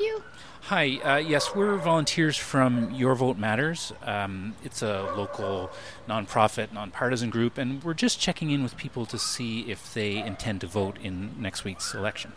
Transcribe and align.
you? 0.00 0.22
Hi, 0.62 0.98
uh, 0.98 1.16
yes, 1.16 1.54
we're 1.54 1.76
volunteers 1.76 2.36
from 2.36 2.92
Your 2.94 3.14
Vote 3.14 3.38
Matters. 3.38 3.92
Um, 4.02 4.54
it's 4.62 4.82
a 4.82 5.12
local 5.16 5.70
nonprofit, 6.08 6.72
nonpartisan 6.72 7.30
group, 7.30 7.58
and 7.58 7.82
we're 7.82 7.94
just 7.94 8.20
checking 8.20 8.50
in 8.50 8.62
with 8.62 8.76
people 8.76 9.04
to 9.06 9.18
see 9.18 9.70
if 9.70 9.92
they 9.94 10.16
intend 10.18 10.60
to 10.60 10.66
vote 10.66 10.96
in 11.02 11.40
next 11.40 11.64
week's 11.64 11.94
election. 11.94 12.32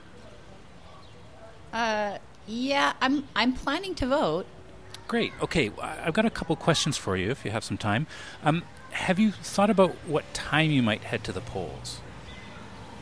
Uh, 1.72 2.18
yeah, 2.48 2.94
I'm 3.02 3.28
I'm 3.36 3.54
planning 3.54 3.96
to 3.96 4.08
vote. 4.08 4.46
Great. 5.08 5.34
Okay, 5.42 5.72
I've 5.82 6.14
got 6.14 6.26
a 6.26 6.30
couple 6.30 6.56
questions 6.56 6.98
for 6.98 7.18
you 7.18 7.30
if 7.30 7.46
you 7.46 7.52
have 7.52 7.64
some 7.64 7.78
time. 7.78 8.08
Um, 8.44 8.64
have 8.92 9.20
you 9.20 9.32
thought 9.32 9.70
about 9.70 9.92
what 10.08 10.34
time 10.34 10.72
you 10.72 10.82
might 10.82 11.04
head 11.04 11.24
to 11.26 11.32
the 11.32 11.42
polls? 11.42 12.00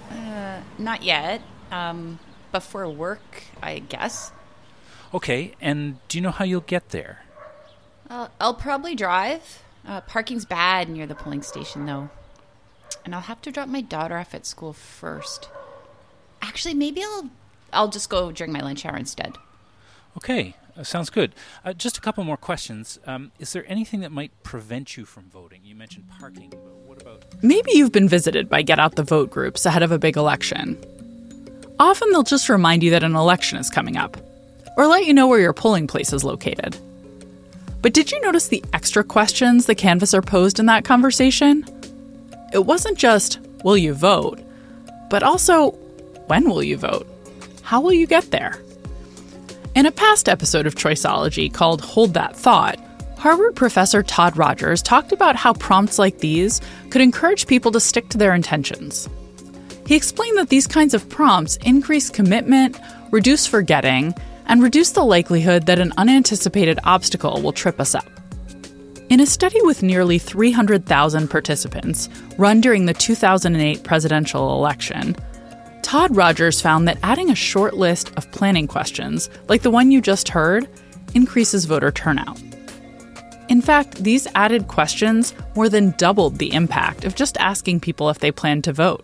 Uh, 0.10 0.62
not 0.78 1.04
yet. 1.04 1.42
Um, 1.72 2.20
before 2.52 2.90
work, 2.90 3.44
I 3.62 3.80
guess. 3.80 4.32
Okay, 5.14 5.54
and 5.60 5.98
do 6.08 6.18
you 6.18 6.22
know 6.22 6.32
how 6.32 6.46
you'll 6.46 6.62
get 6.62 6.90
there? 6.90 7.24
Uh, 8.10 8.30
I'll 8.40 8.54
probably 8.54 8.96
drive. 8.96 9.62
Uh, 9.86 10.02
parking's 10.02 10.46
bad 10.46 10.90
near 10.90 11.06
the 11.06 11.16
polling 11.16 11.42
station, 11.42 11.86
though. 11.86 12.10
And 13.04 13.16
I'll 13.16 13.22
have 13.22 13.42
to 13.42 13.52
drop 13.52 13.68
my 13.68 13.82
daughter 13.82 14.18
off 14.18 14.34
at 14.34 14.46
school 14.46 14.74
first. 14.74 15.50
Actually, 16.42 16.76
maybe 16.76 17.04
I'll 17.04 17.30
I'll 17.74 17.88
just 17.88 18.10
go 18.10 18.32
during 18.32 18.52
my 18.52 18.60
lunch 18.60 18.86
hour 18.86 18.98
instead. 18.98 19.38
Okay, 20.18 20.56
uh, 20.78 20.84
sounds 20.84 21.10
good. 21.10 21.34
Uh, 21.64 21.74
just 21.74 21.98
a 21.98 22.02
couple 22.02 22.24
more 22.24 22.38
questions. 22.38 23.00
Um, 23.06 23.32
is 23.40 23.54
there 23.54 23.66
anything 23.68 24.02
that 24.02 24.12
might 24.12 24.32
prevent 24.44 24.98
you 24.98 25.06
from 25.06 25.30
voting? 25.30 25.62
You 25.64 25.76
mentioned 25.76 26.06
parking, 26.20 26.50
but 26.50 26.60
what 26.60 27.02
about. 27.02 27.24
Maybe 27.42 27.72
you've 27.74 27.92
been 27.92 28.10
visited 28.10 28.50
by 28.50 28.62
Get 28.62 28.80
Out 28.80 28.96
the 28.96 29.04
Vote 29.04 29.30
groups 29.30 29.66
ahead 29.66 29.84
of 29.84 29.92
a 29.92 30.00
big 30.00 30.18
election. 30.18 30.78
Often 31.80 32.12
they'll 32.12 32.24
just 32.24 32.50
remind 32.50 32.84
you 32.84 32.92
that 32.92 33.04
an 33.04 33.16
election 33.16 33.58
is 33.58 33.70
coming 33.70 33.98
up, 33.98 34.18
or 34.78 34.88
let 34.88 35.06
you 35.06 35.14
know 35.14 35.28
where 35.28 35.40
your 35.40 35.54
polling 35.54 35.88
place 35.88 36.14
is 36.14 36.24
located. 36.24 36.78
But 37.82 37.94
did 37.94 38.12
you 38.12 38.22
notice 38.22 38.48
the 38.48 38.64
extra 38.74 39.04
questions 39.04 39.66
the 39.66 39.76
canvasser 39.76 40.22
posed 40.22 40.60
in 40.60 40.68
that 40.68 40.86
conversation? 40.86 41.66
It 42.54 42.66
wasn't 42.66 42.98
just, 42.98 43.40
will 43.64 43.78
you 43.78 43.94
vote, 43.94 44.40
but 45.10 45.24
also, 45.24 45.72
when 46.28 46.50
will 46.50 46.64
you 46.64 46.78
vote? 46.78 47.08
How 47.64 47.82
will 47.82 47.94
you 47.94 48.08
get 48.08 48.32
there? 48.32 48.62
In 49.74 49.86
a 49.86 49.92
past 49.92 50.28
episode 50.28 50.68
of 50.68 50.76
Choiceology 50.76 51.52
called 51.52 51.82
Hold 51.82 52.14
That 52.14 52.36
Thought, 52.36 52.78
Harvard 53.18 53.56
professor 53.56 54.04
Todd 54.04 54.36
Rogers 54.36 54.82
talked 54.82 55.12
about 55.12 55.36
how 55.36 55.54
prompts 55.54 56.00
like 56.00 56.20
these 56.20 56.60
could 56.90 57.02
encourage 57.02 57.48
people 57.48 57.72
to 57.72 57.80
stick 57.80 58.10
to 58.10 58.18
their 58.18 58.34
intentions. 58.34 59.08
He 59.86 59.96
explained 59.96 60.38
that 60.38 60.50
these 60.50 60.68
kinds 60.68 60.94
of 60.94 61.08
prompts 61.08 61.58
increase 61.58 62.10
commitment, 62.10 62.78
reduce 63.12 63.46
forgetting, 63.46 64.14
and 64.46 64.62
reduce 64.62 64.92
the 64.92 65.04
likelihood 65.04 65.66
that 65.66 65.80
an 65.80 65.94
unanticipated 65.98 66.80
obstacle 66.84 67.42
will 67.42 67.52
trip 67.52 67.80
us 67.80 67.96
up. 67.96 68.10
In 69.10 69.20
a 69.20 69.26
study 69.26 69.62
with 69.64 69.84
nearly 69.84 70.18
300,000 70.18 71.30
participants 71.30 72.08
run 72.38 72.62
during 72.62 72.86
the 72.86 72.94
2008 72.94 73.84
presidential 73.84 74.56
election, 74.56 75.16
Todd 75.82 76.16
Rogers 76.16 76.62
found 76.62 76.88
that 76.88 77.00
adding 77.04 77.30
a 77.30 77.36
short 77.36 77.74
list 77.74 78.16
of 78.16 78.32
planning 78.32 78.68
questions, 78.68 79.30
like 79.50 79.64
the 79.64 79.72
one 79.72 79.92
you 79.92 80.00
just 80.00 80.30
heard, 80.30 80.70
increases 81.14 81.66
voter 81.66 81.92
turnout. 81.92 82.42
In 83.50 83.62
fact, 83.62 84.02
these 84.02 84.28
added 84.34 84.70
questions 84.70 85.34
more 85.58 85.68
than 85.68 85.94
doubled 85.98 86.38
the 86.38 86.54
impact 86.54 87.04
of 87.04 87.16
just 87.16 87.36
asking 87.38 87.82
people 87.82 88.10
if 88.10 88.20
they 88.20 88.32
planned 88.32 88.64
to 88.64 88.72
vote. 88.72 89.04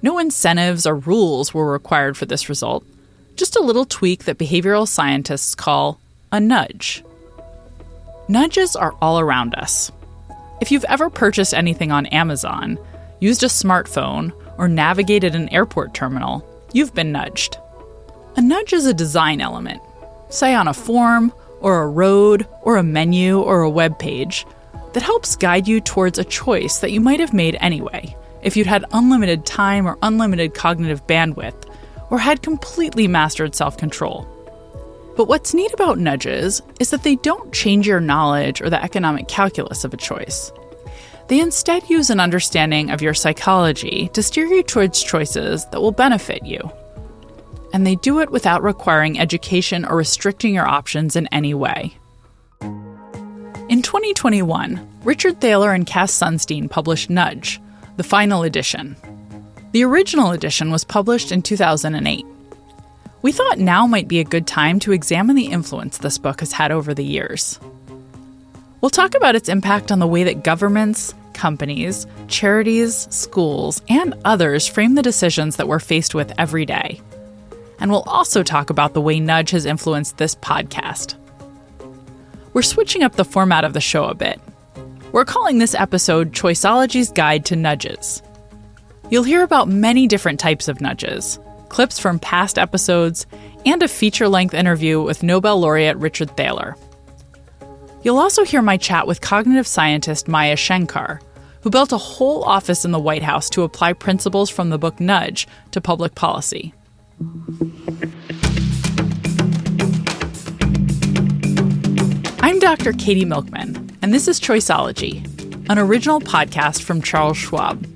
No 0.00 0.18
incentives 0.20 0.86
or 0.86 0.94
rules 0.94 1.52
were 1.52 1.72
required 1.72 2.16
for 2.16 2.26
this 2.26 2.48
result, 2.48 2.84
just 3.36 3.56
a 3.56 3.62
little 3.62 3.84
tweak 3.84 4.24
that 4.24 4.38
behavioral 4.38 4.86
scientists 4.86 5.54
call 5.54 5.98
a 6.30 6.40
nudge. 6.40 7.04
Nudges 8.28 8.76
are 8.76 8.94
all 9.00 9.18
around 9.18 9.54
us. 9.54 9.90
If 10.60 10.70
you've 10.70 10.84
ever 10.84 11.10
purchased 11.10 11.54
anything 11.54 11.90
on 11.90 12.06
Amazon, 12.06 12.78
used 13.20 13.42
a 13.42 13.46
smartphone, 13.46 14.32
or 14.58 14.68
navigated 14.68 15.34
an 15.34 15.48
airport 15.48 15.94
terminal, 15.94 16.46
you've 16.72 16.94
been 16.94 17.12
nudged. 17.12 17.56
A 18.36 18.40
nudge 18.40 18.72
is 18.72 18.86
a 18.86 18.94
design 18.94 19.40
element, 19.40 19.82
say 20.30 20.54
on 20.54 20.68
a 20.68 20.74
form, 20.74 21.32
or 21.60 21.82
a 21.82 21.88
road, 21.88 22.46
or 22.62 22.76
a 22.76 22.82
menu, 22.82 23.40
or 23.40 23.62
a 23.62 23.70
web 23.70 23.98
page, 23.98 24.46
that 24.92 25.02
helps 25.02 25.36
guide 25.36 25.66
you 25.66 25.80
towards 25.80 26.18
a 26.18 26.24
choice 26.24 26.78
that 26.78 26.92
you 26.92 27.00
might 27.00 27.20
have 27.20 27.32
made 27.32 27.56
anyway 27.60 28.16
if 28.42 28.56
you'd 28.56 28.66
had 28.66 28.84
unlimited 28.92 29.46
time 29.46 29.86
or 29.86 29.96
unlimited 30.02 30.54
cognitive 30.54 31.06
bandwidth, 31.06 31.71
or 32.12 32.18
had 32.18 32.42
completely 32.42 33.08
mastered 33.08 33.54
self 33.56 33.76
control. 33.76 34.28
But 35.16 35.28
what's 35.28 35.54
neat 35.54 35.72
about 35.72 35.98
nudges 35.98 36.62
is 36.78 36.90
that 36.90 37.02
they 37.02 37.16
don't 37.16 37.52
change 37.52 37.86
your 37.86 38.00
knowledge 38.00 38.60
or 38.60 38.70
the 38.70 38.82
economic 38.82 39.28
calculus 39.28 39.82
of 39.82 39.92
a 39.92 39.96
choice. 39.96 40.52
They 41.28 41.40
instead 41.40 41.88
use 41.88 42.10
an 42.10 42.20
understanding 42.20 42.90
of 42.90 43.00
your 43.00 43.14
psychology 43.14 44.10
to 44.12 44.22
steer 44.22 44.46
you 44.46 44.62
towards 44.62 45.02
choices 45.02 45.66
that 45.66 45.80
will 45.80 45.92
benefit 45.92 46.44
you. 46.44 46.70
And 47.72 47.86
they 47.86 47.94
do 47.96 48.20
it 48.20 48.30
without 48.30 48.62
requiring 48.62 49.18
education 49.18 49.86
or 49.86 49.96
restricting 49.96 50.54
your 50.54 50.68
options 50.68 51.16
in 51.16 51.26
any 51.28 51.54
way. 51.54 51.96
In 52.60 53.80
2021, 53.80 55.00
Richard 55.04 55.40
Thaler 55.40 55.72
and 55.72 55.86
Cass 55.86 56.12
Sunstein 56.12 56.68
published 56.68 57.08
Nudge, 57.08 57.58
the 57.96 58.04
final 58.04 58.42
edition. 58.42 58.96
The 59.72 59.84
original 59.84 60.32
edition 60.32 60.70
was 60.70 60.84
published 60.84 61.32
in 61.32 61.40
2008. 61.40 62.26
We 63.22 63.32
thought 63.32 63.58
now 63.58 63.86
might 63.86 64.06
be 64.06 64.20
a 64.20 64.24
good 64.24 64.46
time 64.46 64.78
to 64.80 64.92
examine 64.92 65.34
the 65.34 65.46
influence 65.46 65.96
this 65.96 66.18
book 66.18 66.40
has 66.40 66.52
had 66.52 66.70
over 66.70 66.92
the 66.92 67.04
years. 67.04 67.58
We'll 68.82 68.90
talk 68.90 69.14
about 69.14 69.34
its 69.34 69.48
impact 69.48 69.90
on 69.90 69.98
the 69.98 70.06
way 70.06 70.24
that 70.24 70.44
governments, 70.44 71.14
companies, 71.32 72.06
charities, 72.28 73.08
schools, 73.10 73.80
and 73.88 74.14
others 74.26 74.66
frame 74.66 74.94
the 74.94 75.02
decisions 75.02 75.56
that 75.56 75.68
we're 75.68 75.78
faced 75.78 76.14
with 76.14 76.32
every 76.36 76.66
day. 76.66 77.00
And 77.80 77.90
we'll 77.90 78.02
also 78.02 78.42
talk 78.42 78.68
about 78.68 78.92
the 78.92 79.00
way 79.00 79.20
Nudge 79.20 79.52
has 79.52 79.64
influenced 79.64 80.18
this 80.18 80.34
podcast. 80.34 81.14
We're 82.52 82.60
switching 82.60 83.02
up 83.02 83.14
the 83.14 83.24
format 83.24 83.64
of 83.64 83.72
the 83.72 83.80
show 83.80 84.04
a 84.04 84.14
bit. 84.14 84.38
We're 85.12 85.24
calling 85.24 85.56
this 85.56 85.74
episode 85.74 86.32
Choiceology's 86.32 87.10
Guide 87.10 87.46
to 87.46 87.56
Nudges. 87.56 88.22
You'll 89.12 89.24
hear 89.24 89.42
about 89.42 89.68
many 89.68 90.06
different 90.06 90.40
types 90.40 90.68
of 90.68 90.80
nudges, 90.80 91.38
clips 91.68 91.98
from 91.98 92.18
past 92.18 92.58
episodes, 92.58 93.26
and 93.66 93.82
a 93.82 93.86
feature 93.86 94.26
length 94.26 94.54
interview 94.54 95.02
with 95.02 95.22
Nobel 95.22 95.60
laureate 95.60 95.98
Richard 95.98 96.34
Thaler. 96.34 96.78
You'll 98.02 98.18
also 98.18 98.42
hear 98.42 98.62
my 98.62 98.78
chat 98.78 99.06
with 99.06 99.20
cognitive 99.20 99.66
scientist 99.66 100.28
Maya 100.28 100.56
Shankar, 100.56 101.20
who 101.60 101.68
built 101.68 101.92
a 101.92 101.98
whole 101.98 102.42
office 102.44 102.86
in 102.86 102.92
the 102.92 102.98
White 102.98 103.22
House 103.22 103.50
to 103.50 103.64
apply 103.64 103.92
principles 103.92 104.48
from 104.48 104.70
the 104.70 104.78
book 104.78 104.98
Nudge 104.98 105.46
to 105.72 105.82
public 105.82 106.14
policy. 106.14 106.72
I'm 112.40 112.58
Dr. 112.60 112.94
Katie 112.94 113.26
Milkman, 113.26 113.94
and 114.00 114.14
this 114.14 114.26
is 114.26 114.40
Choiceology, 114.40 115.22
an 115.68 115.78
original 115.78 116.18
podcast 116.18 116.80
from 116.80 117.02
Charles 117.02 117.36
Schwab. 117.36 117.86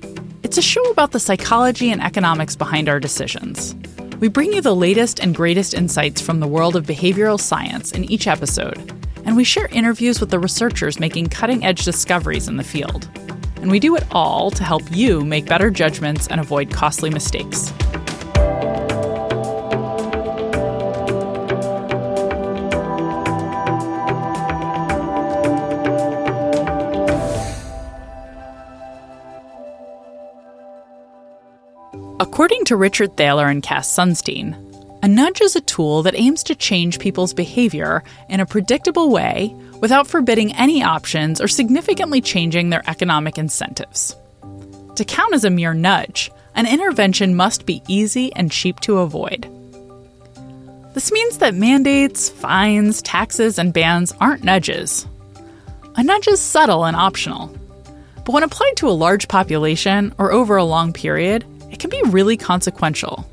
It's 0.47 0.57
a 0.57 0.61
show 0.61 0.83
about 0.83 1.11
the 1.11 1.19
psychology 1.19 1.91
and 1.91 2.01
economics 2.01 2.55
behind 2.55 2.87
our 2.87 3.01
decisions. 3.01 3.75
We 4.21 4.29
bring 4.29 4.53
you 4.53 4.61
the 4.61 4.73
latest 4.73 5.19
and 5.19 5.35
greatest 5.35 5.73
insights 5.73 6.21
from 6.21 6.39
the 6.39 6.47
world 6.47 6.77
of 6.77 6.85
behavioral 6.85 7.37
science 7.37 7.91
in 7.91 8.09
each 8.09 8.27
episode, 8.27 8.77
and 9.25 9.35
we 9.35 9.43
share 9.43 9.67
interviews 9.67 10.21
with 10.21 10.29
the 10.29 10.39
researchers 10.39 11.01
making 11.01 11.27
cutting 11.27 11.65
edge 11.65 11.83
discoveries 11.83 12.47
in 12.47 12.55
the 12.55 12.63
field. 12.63 13.09
And 13.57 13.69
we 13.69 13.77
do 13.77 13.97
it 13.97 14.05
all 14.11 14.49
to 14.51 14.63
help 14.63 14.83
you 14.89 15.25
make 15.25 15.47
better 15.47 15.69
judgments 15.69 16.27
and 16.27 16.39
avoid 16.39 16.71
costly 16.71 17.09
mistakes. 17.09 17.73
According 32.19 32.65
to 32.65 32.75
Richard 32.75 33.15
Thaler 33.15 33.47
and 33.47 33.61
Cass 33.61 33.87
Sunstein, 33.87 34.55
a 35.03 35.07
nudge 35.07 35.39
is 35.39 35.55
a 35.55 35.61
tool 35.61 36.01
that 36.01 36.17
aims 36.17 36.41
to 36.43 36.55
change 36.55 36.97
people's 36.97 37.31
behavior 37.31 38.03
in 38.27 38.39
a 38.39 38.45
predictable 38.45 39.11
way 39.11 39.53
without 39.81 40.07
forbidding 40.07 40.51
any 40.55 40.81
options 40.81 41.39
or 41.39 41.47
significantly 41.47 42.19
changing 42.19 42.71
their 42.71 42.81
economic 42.89 43.37
incentives. 43.37 44.15
To 44.95 45.05
count 45.05 45.35
as 45.35 45.45
a 45.45 45.51
mere 45.51 45.75
nudge, 45.75 46.31
an 46.55 46.65
intervention 46.65 47.35
must 47.35 47.67
be 47.67 47.83
easy 47.87 48.33
and 48.33 48.51
cheap 48.51 48.79
to 48.79 48.97
avoid. 48.97 49.47
This 50.95 51.11
means 51.11 51.37
that 51.37 51.53
mandates, 51.53 52.29
fines, 52.29 53.03
taxes, 53.03 53.59
and 53.59 53.71
bans 53.71 54.11
aren't 54.19 54.43
nudges. 54.43 55.05
A 55.95 56.03
nudge 56.03 56.27
is 56.27 56.41
subtle 56.41 56.83
and 56.83 56.97
optional. 56.97 57.55
But 58.25 58.33
when 58.33 58.41
applied 58.41 58.73
to 58.77 58.89
a 58.89 58.97
large 59.05 59.27
population 59.27 60.15
or 60.17 60.31
over 60.31 60.57
a 60.57 60.63
long 60.63 60.93
period, 60.93 61.45
it 61.77 61.79
can 61.79 61.91
be 61.91 62.01
really 62.09 62.35
consequential. 62.37 63.29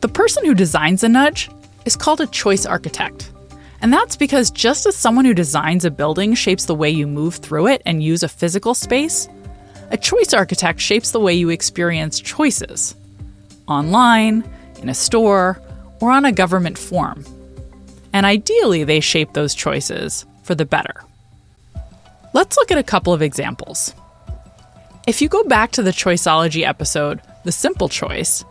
The 0.00 0.06
person 0.06 0.44
who 0.44 0.54
designs 0.54 1.02
a 1.02 1.08
nudge 1.08 1.50
is 1.84 1.96
called 1.96 2.20
a 2.20 2.28
choice 2.28 2.64
architect. 2.64 3.32
And 3.80 3.92
that's 3.92 4.14
because 4.14 4.52
just 4.52 4.86
as 4.86 4.94
someone 4.94 5.24
who 5.24 5.34
designs 5.34 5.84
a 5.84 5.90
building 5.90 6.34
shapes 6.36 6.66
the 6.66 6.74
way 6.76 6.88
you 6.88 7.08
move 7.08 7.34
through 7.34 7.66
it 7.66 7.82
and 7.84 8.00
use 8.00 8.22
a 8.22 8.28
physical 8.28 8.74
space, 8.74 9.28
a 9.90 9.96
choice 9.96 10.32
architect 10.32 10.78
shapes 10.78 11.10
the 11.10 11.18
way 11.18 11.34
you 11.34 11.48
experience 11.48 12.20
choices 12.20 12.94
online, 13.66 14.44
in 14.80 14.88
a 14.88 14.94
store, 14.94 15.60
or 16.00 16.12
on 16.12 16.24
a 16.24 16.30
government 16.30 16.78
form. 16.78 17.24
And 18.12 18.24
ideally, 18.24 18.84
they 18.84 19.00
shape 19.00 19.32
those 19.32 19.52
choices 19.52 20.26
for 20.44 20.54
the 20.54 20.64
better. 20.64 21.02
Let's 22.34 22.56
look 22.56 22.70
at 22.70 22.78
a 22.78 22.84
couple 22.84 23.12
of 23.12 23.20
examples. 23.20 23.94
If 25.04 25.20
you 25.20 25.28
go 25.28 25.42
back 25.42 25.72
to 25.72 25.82
the 25.82 25.90
Choiceology 25.90 26.64
episode, 26.64 27.20
The 27.44 27.50
Simple 27.50 27.88
Choice, 27.88 28.44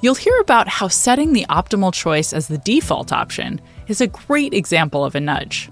you'll 0.00 0.14
hear 0.14 0.38
about 0.38 0.68
how 0.68 0.86
setting 0.86 1.32
the 1.32 1.44
optimal 1.50 1.92
choice 1.92 2.32
as 2.32 2.46
the 2.46 2.58
default 2.58 3.12
option 3.12 3.60
is 3.88 4.00
a 4.00 4.06
great 4.06 4.54
example 4.54 5.04
of 5.04 5.16
a 5.16 5.20
nudge. 5.20 5.68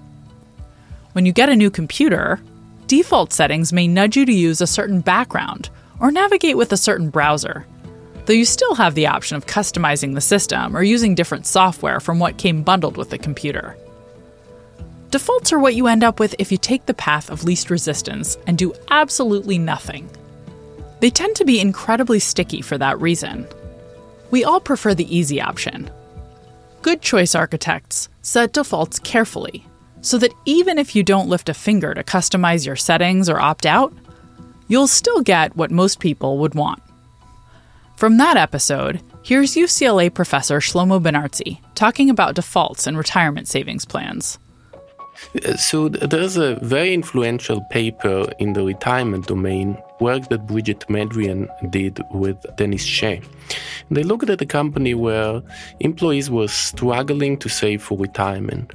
When 1.13 1.25
you 1.25 1.31
get 1.31 1.47
a 1.47 1.55
new 1.55 1.69
computer, 1.69 2.41
default 2.87 3.31
settings 3.31 3.71
may 3.71 3.87
nudge 3.87 4.17
you 4.17 4.25
to 4.25 4.33
use 4.33 4.59
a 4.59 4.67
certain 4.67 4.99
background 4.99 5.69
or 6.01 6.11
navigate 6.11 6.57
with 6.57 6.73
a 6.73 6.77
certain 6.77 7.09
browser, 7.09 7.65
though 8.25 8.33
you 8.33 8.43
still 8.43 8.75
have 8.75 8.95
the 8.95 9.07
option 9.07 9.37
of 9.37 9.45
customizing 9.45 10.13
the 10.13 10.19
system 10.19 10.75
or 10.75 10.83
using 10.83 11.15
different 11.15 11.45
software 11.45 12.01
from 12.01 12.19
what 12.19 12.37
came 12.37 12.63
bundled 12.63 12.97
with 12.97 13.11
the 13.11 13.17
computer. 13.17 13.77
Defaults 15.09 15.53
are 15.53 15.59
what 15.59 15.75
you 15.75 15.87
end 15.87 16.03
up 16.03 16.19
with 16.19 16.35
if 16.37 16.51
you 16.51 16.57
take 16.57 16.85
the 16.85 16.93
path 16.93 17.29
of 17.29 17.45
least 17.45 17.69
resistance 17.69 18.37
and 18.45 18.57
do 18.57 18.73
absolutely 18.89 19.57
nothing. 19.57 20.09
They 20.99 21.09
tend 21.09 21.35
to 21.35 21.45
be 21.45 21.59
incredibly 21.59 22.19
sticky 22.19 22.61
for 22.61 22.77
that 22.77 22.99
reason. 22.99 23.47
We 24.31 24.43
all 24.43 24.59
prefer 24.59 24.93
the 24.93 25.15
easy 25.15 25.41
option. 25.41 25.89
Good 26.81 27.01
choice 27.01 27.35
architects 27.35 28.09
set 28.21 28.53
defaults 28.53 28.99
carefully 28.99 29.65
so 30.01 30.17
that 30.17 30.33
even 30.45 30.77
if 30.77 30.95
you 30.95 31.03
don't 31.03 31.29
lift 31.29 31.49
a 31.49 31.53
finger 31.53 31.93
to 31.93 32.03
customize 32.03 32.65
your 32.65 32.75
settings 32.75 33.29
or 33.29 33.39
opt 33.39 33.65
out, 33.65 33.93
you'll 34.67 34.87
still 34.87 35.21
get 35.21 35.55
what 35.55 35.71
most 35.71 35.99
people 35.99 36.37
would 36.39 36.55
want. 36.55 36.81
From 37.95 38.17
that 38.17 38.37
episode, 38.37 39.01
here's 39.23 39.55
UCLA 39.55 40.13
professor 40.13 40.59
Shlomo 40.59 41.01
Benartzi 41.01 41.59
talking 41.73 42.09
about 42.09 42.35
defaults 42.35 42.85
and 42.85 42.97
retirement 42.97 43.47
savings 43.47 43.85
plans. 43.85 44.37
Uh, 45.43 45.55
so 45.55 45.89
there's 45.89 46.37
a 46.37 46.55
very 46.61 46.93
influential 46.93 47.61
paper 47.71 48.31
in 48.39 48.53
the 48.53 48.63
retirement 48.63 49.25
domain, 49.27 49.77
work 49.99 50.29
that 50.29 50.47
Brigitte 50.47 50.89
Madrian 50.89 51.47
did 51.69 51.99
with 52.11 52.37
Dennis 52.55 52.83
Shea. 52.83 53.21
They 53.89 54.03
looked 54.03 54.29
at 54.29 54.41
a 54.41 54.45
company 54.45 54.93
where 54.93 55.41
employees 55.79 56.29
were 56.29 56.47
struggling 56.47 57.37
to 57.37 57.49
save 57.49 57.81
for 57.81 57.97
retirement. 57.97 58.73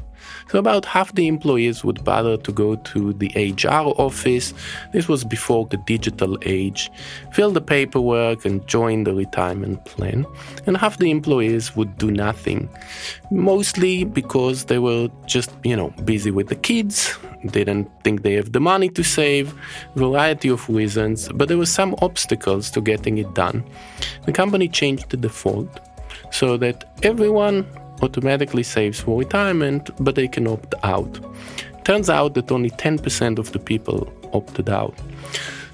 So 0.52 0.58
about 0.58 0.84
half 0.84 1.14
the 1.14 1.28
employees 1.28 1.82
would 1.82 2.04
bother 2.04 2.36
to 2.36 2.52
go 2.52 2.76
to 2.76 3.14
the 3.14 3.32
HR 3.34 3.88
office. 3.98 4.52
This 4.92 5.08
was 5.08 5.24
before 5.24 5.64
the 5.64 5.78
digital 5.78 6.36
age, 6.42 6.92
fill 7.32 7.52
the 7.52 7.62
paperwork 7.62 8.44
and 8.44 8.66
join 8.66 9.04
the 9.04 9.14
retirement 9.14 9.82
plan. 9.86 10.26
And 10.66 10.76
half 10.76 10.98
the 10.98 11.10
employees 11.10 11.74
would 11.74 11.96
do 11.96 12.10
nothing, 12.10 12.68
mostly 13.30 14.04
because 14.04 14.66
they 14.66 14.78
were 14.78 15.08
just, 15.24 15.50
you 15.64 15.74
know, 15.74 15.88
busy 16.04 16.30
with 16.30 16.48
the 16.48 16.56
kids, 16.56 17.16
didn't 17.46 17.88
think 18.04 18.20
they 18.20 18.34
have 18.34 18.52
the 18.52 18.60
money 18.60 18.90
to 18.90 19.02
save, 19.02 19.54
variety 19.96 20.50
of 20.50 20.68
reasons, 20.68 21.30
but 21.34 21.48
there 21.48 21.56
were 21.56 21.64
some 21.64 21.94
obstacles 22.02 22.70
to 22.72 22.82
getting 22.82 23.16
it 23.16 23.32
done. 23.32 23.64
The 24.26 24.32
company 24.32 24.68
changed 24.68 25.08
the 25.08 25.16
default 25.16 25.80
so 26.30 26.58
that 26.58 26.92
everyone 27.02 27.66
automatically 28.00 28.62
saves 28.62 29.00
for 29.00 29.18
retirement, 29.18 29.90
but 30.00 30.14
they 30.14 30.28
can 30.28 30.46
opt 30.46 30.74
out. 30.82 31.20
Turns 31.84 32.08
out 32.08 32.34
that 32.34 32.52
only 32.52 32.70
10% 32.70 33.38
of 33.38 33.52
the 33.52 33.58
people 33.58 34.12
opted 34.32 34.68
out. 34.68 34.94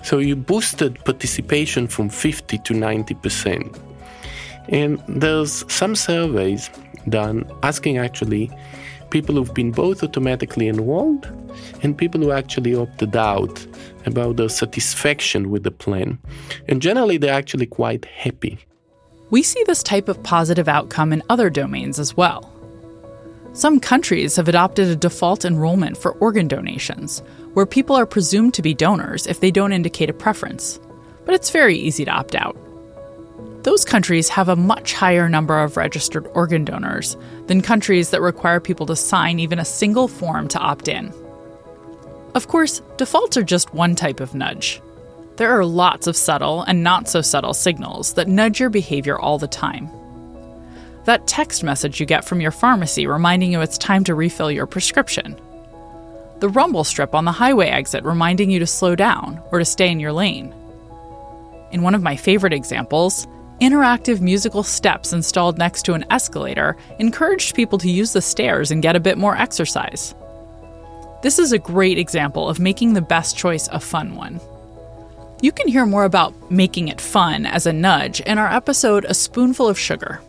So 0.03 0.19
you 0.19 0.37
boosted 0.37 1.05
participation 1.05 1.87
from 1.87 2.09
50 2.09 2.59
to 2.59 2.75
90%. 2.75 3.79
And 4.69 5.03
there's 5.09 5.71
some 5.73 5.95
surveys 5.95 6.71
done 7.09 7.51
asking 7.63 7.99
actually 7.99 8.51
people 9.11 9.35
who've 9.35 9.55
been 9.55 9.73
both 9.73 10.03
automatically 10.03 10.69
enrolled 10.69 11.27
and 11.83 11.97
people 11.97 12.21
who 12.21 12.31
actually 12.31 12.75
opted 12.75 13.17
out 13.17 13.67
about 14.07 14.37
their 14.37 14.49
satisfaction 14.49 15.51
with 15.51 15.63
the 15.63 15.71
plan. 15.71 16.19
And 16.69 16.83
generally, 16.83 17.17
they're 17.17 17.33
actually 17.33 17.67
quite 17.67 18.05
happy. 18.05 18.59
We 19.31 19.43
see 19.43 19.63
this 19.67 19.83
type 19.83 20.09
of 20.09 20.23
positive 20.23 20.69
outcome 20.69 21.13
in 21.13 21.23
other 21.29 21.51
domains 21.51 21.99
as 21.99 22.17
well. 22.17 22.53
Some 23.53 23.81
countries 23.81 24.37
have 24.37 24.49
adopted 24.49 24.89
a 24.89 24.97
default 24.97 25.45
enrollment 25.45 25.99
for 25.99 26.13
organ 26.13 26.49
donations, 26.49 27.23
where 27.55 27.67
people 27.67 27.97
are 27.97 28.07
presumed 28.07 28.55
to 28.55 28.63
be 28.63 28.73
donors 28.73 29.27
if 29.27 29.41
they 29.41 29.51
don't 29.51 29.73
indicate 29.73 30.09
a 30.09 30.15
preference, 30.15 30.81
but 31.27 31.35
it's 31.35 31.51
very 31.51 31.77
easy 31.77 32.05
to 32.05 32.11
opt 32.11 32.35
out. 32.35 32.57
Those 33.65 33.85
countries 33.85 34.29
have 34.31 34.49
a 34.49 34.57
much 34.57 34.95
higher 34.95 35.29
number 35.29 35.59
of 35.59 35.77
registered 35.77 36.27
organ 36.29 36.65
donors 36.65 37.17
than 37.49 37.61
countries 37.61 38.11
that 38.11 38.23
require 38.23 38.61
people 38.61 38.87
to 38.87 38.97
sign 38.97 39.41
even 39.41 39.59
a 39.59 39.65
single 39.65 40.09
form 40.09 40.49
to 40.49 40.59
opt 40.59 40.89
in. 40.89 41.13
Of 42.35 42.49
course, 42.49 42.81
defaults 42.97 43.37
are 43.37 43.43
just 43.43 43.75
one 43.75 43.95
type 43.95 44.21
of 44.21 44.35
nudge. 44.35 44.81
There 45.39 45.57
are 45.57 45.65
lots 45.65 46.09
of 46.09 46.17
subtle 46.17 46.63
and 46.63 46.83
not 46.83 47.09
so 47.09 47.21
subtle 47.23 47.55
signals 47.55 48.15
that 48.15 48.27
nudge 48.27 48.59
your 48.59 48.71
behavior 48.71 49.17
all 49.17 49.39
the 49.39 49.47
time. 49.47 49.89
That 51.05 51.29
text 51.29 51.63
message 51.63 52.01
you 52.01 52.07
get 52.07 52.25
from 52.25 52.41
your 52.41 52.51
pharmacy 52.51 53.07
reminding 53.07 53.53
you 53.53 53.61
it's 53.61 53.79
time 53.79 54.03
to 54.05 54.17
refill 54.17 54.51
your 54.51 54.67
prescription. 54.67 55.41
The 56.41 56.49
rumble 56.49 56.83
strip 56.83 57.15
on 57.15 57.25
the 57.25 57.31
highway 57.31 57.69
exit 57.69 58.03
reminding 58.03 58.51
you 58.51 58.59
to 58.59 58.67
slow 58.67 58.97
down 58.97 59.41
or 59.53 59.61
to 59.61 59.65
stay 59.65 59.93
in 59.93 60.01
your 60.01 60.13
lane. 60.13 60.53
In 61.71 61.83
one 61.83 61.95
of 61.95 62.03
my 62.03 62.17
favorite 62.17 62.53
examples, 62.53 63.29
interactive 63.61 64.21
musical 64.21 64.65
steps 64.65 65.13
installed 65.13 65.57
next 65.57 65.85
to 65.85 65.95
an 65.95 66.05
escalator 66.11 66.77
encouraged 66.99 67.55
people 67.55 67.79
to 67.79 67.89
use 67.89 68.13
the 68.13 68.21
stairs 68.21 68.73
and 68.73 68.83
get 68.83 68.97
a 68.97 69.01
bit 69.01 69.17
more 69.17 69.37
exercise. 69.37 70.17
This 71.23 71.39
is 71.39 71.53
a 71.53 71.59
great 71.59 71.97
example 71.97 72.49
of 72.49 72.59
making 72.59 72.95
the 72.95 73.03
best 73.03 73.37
choice 73.37 73.69
a 73.69 73.79
fun 73.79 74.17
one. 74.17 74.41
You 75.41 75.53
can 75.53 75.69
hear 75.69 75.87
more 75.87 76.03
about 76.03 76.51
making 76.51 76.89
it 76.89 77.01
fun 77.01 77.47
as 77.47 77.65
a 77.65 77.73
nudge 77.73 78.19
in 78.23 78.39
our 78.39 78.53
episode 78.53 79.05
A 79.05 79.15
Spoonful 79.15 79.69
of 79.69 79.79
Sugar. 79.79 80.21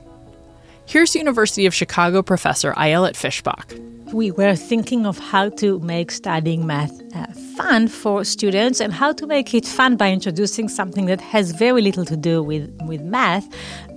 Here's 0.85 1.15
University 1.15 1.65
of 1.65 1.73
Chicago 1.73 2.21
professor 2.21 2.73
Ayelet 2.73 3.15
Fishbach. 3.15 4.13
We 4.13 4.29
were 4.29 4.55
thinking 4.55 5.07
of 5.07 5.17
how 5.17 5.49
to 5.49 5.79
make 5.79 6.11
studying 6.11 6.67
math 6.67 6.91
uh, 7.15 7.25
fun 7.57 7.87
for 7.87 8.23
students 8.23 8.79
and 8.79 8.93
how 8.93 9.11
to 9.13 9.25
make 9.25 9.55
it 9.55 9.65
fun 9.65 9.97
by 9.97 10.11
introducing 10.11 10.69
something 10.69 11.07
that 11.07 11.21
has 11.21 11.51
very 11.53 11.81
little 11.81 12.05
to 12.05 12.15
do 12.15 12.43
with, 12.43 12.71
with 12.85 13.01
math. 13.01 13.47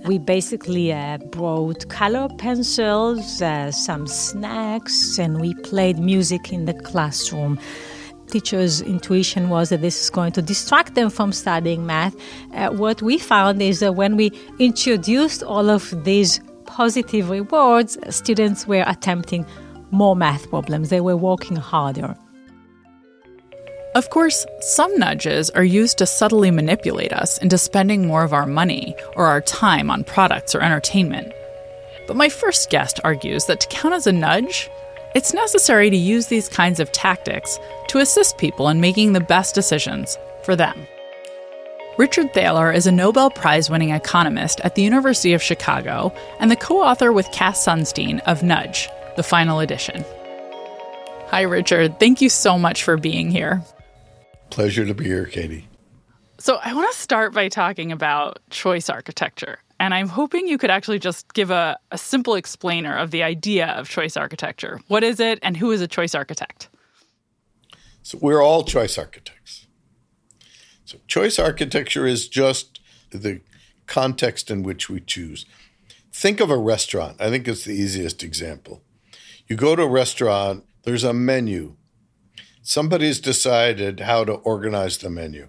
We 0.05 0.17
basically 0.17 0.93
uh, 0.93 1.19
brought 1.29 1.89
color 1.89 2.27
pencils, 2.39 3.39
uh, 3.39 3.71
some 3.71 4.07
snacks, 4.07 5.19
and 5.19 5.39
we 5.39 5.53
played 5.61 5.99
music 5.99 6.51
in 6.51 6.65
the 6.65 6.73
classroom 6.73 7.59
teacher's 8.33 8.81
intuition 8.81 9.49
was 9.49 9.69
that 9.69 9.81
this 9.81 10.01
is 10.01 10.09
going 10.09 10.31
to 10.33 10.41
distract 10.41 10.95
them 10.95 11.09
from 11.09 11.31
studying 11.31 11.85
math. 11.85 12.15
Uh, 12.53 12.69
what 12.69 13.01
we 13.01 13.19
found 13.19 13.61
is 13.61 13.79
that 13.79 13.93
when 13.93 14.17
we 14.17 14.31
introduced 14.57 15.43
all 15.43 15.69
of 15.69 16.03
these 16.03 16.41
positive 16.65 17.29
rewards, 17.29 17.97
students 18.09 18.65
were 18.65 18.83
attempting 18.87 19.45
more 19.91 20.15
math 20.15 20.49
problems. 20.49 20.89
They 20.89 21.01
were 21.01 21.15
working 21.15 21.57
harder. 21.57 22.15
Of 23.93 24.09
course, 24.09 24.47
some 24.59 24.97
nudges 24.97 25.51
are 25.51 25.63
used 25.63 25.99
to 25.99 26.07
subtly 26.07 26.49
manipulate 26.49 27.13
us 27.13 27.37
into 27.37 27.59
spending 27.59 28.07
more 28.07 28.23
of 28.23 28.33
our 28.33 28.47
money 28.47 28.95
or 29.15 29.27
our 29.27 29.41
time 29.41 29.91
on 29.91 30.03
products 30.03 30.55
or 30.55 30.61
entertainment. 30.61 31.31
But 32.07 32.15
my 32.15 32.29
first 32.29 32.71
guest 32.71 32.99
argues 33.03 33.45
that 33.45 33.59
to 33.59 33.67
count 33.67 33.93
as 33.93 34.07
a 34.07 34.11
nudge, 34.11 34.71
it's 35.15 35.33
necessary 35.33 35.89
to 35.89 35.95
use 35.95 36.27
these 36.27 36.49
kinds 36.49 36.79
of 36.79 36.91
tactics 36.91 37.59
to 37.89 37.99
assist 37.99 38.37
people 38.37 38.69
in 38.69 38.81
making 38.81 39.13
the 39.13 39.19
best 39.19 39.53
decisions 39.53 40.17
for 40.43 40.55
them. 40.55 40.87
Richard 41.97 42.33
Thaler 42.33 42.71
is 42.71 42.87
a 42.87 42.91
Nobel 42.91 43.29
Prize 43.29 43.69
winning 43.69 43.91
economist 43.91 44.59
at 44.61 44.73
the 44.73 44.81
University 44.81 45.33
of 45.33 45.43
Chicago 45.43 46.11
and 46.39 46.49
the 46.49 46.55
co 46.55 46.81
author 46.81 47.11
with 47.11 47.31
Cass 47.31 47.63
Sunstein 47.63 48.19
of 48.21 48.41
Nudge, 48.41 48.89
the 49.15 49.23
final 49.23 49.59
edition. 49.59 50.03
Hi, 51.27 51.41
Richard. 51.41 51.99
Thank 51.99 52.21
you 52.21 52.29
so 52.29 52.57
much 52.57 52.83
for 52.83 52.97
being 52.97 53.29
here. 53.29 53.63
Pleasure 54.49 54.85
to 54.85 54.93
be 54.93 55.05
here, 55.05 55.25
Katie. 55.25 55.67
So, 56.43 56.59
I 56.61 56.73
want 56.73 56.91
to 56.91 56.99
start 56.99 57.33
by 57.33 57.47
talking 57.47 57.89
about 57.93 58.39
choice 58.49 58.89
architecture. 58.89 59.59
And 59.79 59.93
I'm 59.93 60.09
hoping 60.09 60.45
you 60.45 60.57
could 60.57 60.69
actually 60.69 60.99
just 60.99 61.33
give 61.33 61.51
a, 61.51 61.79
a 61.89 61.97
simple 61.97 62.35
explainer 62.35 62.97
of 62.97 63.11
the 63.11 63.23
idea 63.23 63.67
of 63.67 63.87
choice 63.87 64.17
architecture. 64.17 64.81
What 64.89 65.05
is 65.05 65.21
it, 65.21 65.39
and 65.41 65.55
who 65.55 65.71
is 65.71 65.79
a 65.79 65.87
choice 65.87 66.13
architect? 66.13 66.67
So, 68.01 68.19
we're 68.21 68.41
all 68.41 68.65
choice 68.65 68.97
architects. 68.97 69.67
So, 70.83 70.97
choice 71.07 71.39
architecture 71.39 72.05
is 72.05 72.27
just 72.27 72.81
the 73.11 73.39
context 73.87 74.51
in 74.51 74.63
which 74.63 74.89
we 74.89 74.99
choose. 74.99 75.45
think 76.11 76.41
of 76.41 76.49
a 76.49 76.57
restaurant. 76.57 77.21
I 77.21 77.29
think 77.29 77.47
it's 77.47 77.63
the 77.63 77.71
easiest 77.71 78.21
example. 78.21 78.81
You 79.47 79.55
go 79.55 79.77
to 79.77 79.83
a 79.83 79.87
restaurant, 79.87 80.65
there's 80.83 81.05
a 81.05 81.13
menu. 81.13 81.77
Somebody's 82.61 83.21
decided 83.21 84.01
how 84.01 84.25
to 84.25 84.33
organize 84.33 84.97
the 84.97 85.09
menu, 85.09 85.47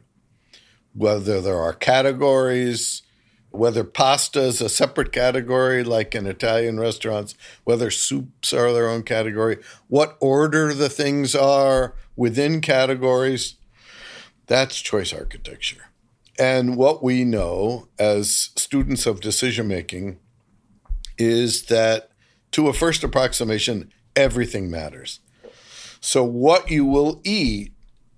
whether 0.94 1.40
there 1.40 1.58
are 1.58 1.72
categories, 1.72 3.02
whether 3.50 3.84
pasta 3.84 4.40
is 4.40 4.60
a 4.60 4.68
separate 4.68 5.12
category 5.12 5.84
like 5.84 6.14
in 6.14 6.26
Italian 6.26 6.80
restaurants, 6.80 7.34
whether 7.64 7.90
soups 7.90 8.52
are 8.52 8.72
their 8.72 8.88
own 8.88 9.02
category, 9.02 9.58
what 9.88 10.16
order 10.20 10.74
the 10.74 10.88
things 10.88 11.34
are 11.34 11.94
within 12.16 12.60
categories. 12.60 13.56
That's 14.46 14.80
choice 14.80 15.12
architecture. 15.12 15.90
And 16.38 16.76
what 16.76 17.02
we 17.02 17.24
know 17.24 17.88
as 17.98 18.50
students 18.56 19.06
of 19.06 19.20
decision 19.20 19.68
making 19.68 20.18
is 21.16 21.66
that 21.66 22.10
to 22.52 22.68
a 22.68 22.72
first 22.72 23.04
approximation, 23.04 23.92
everything 24.16 24.70
matters. 24.70 25.20
So, 26.00 26.24
what 26.24 26.70
you 26.70 26.84
will 26.84 27.20
eat 27.24 27.73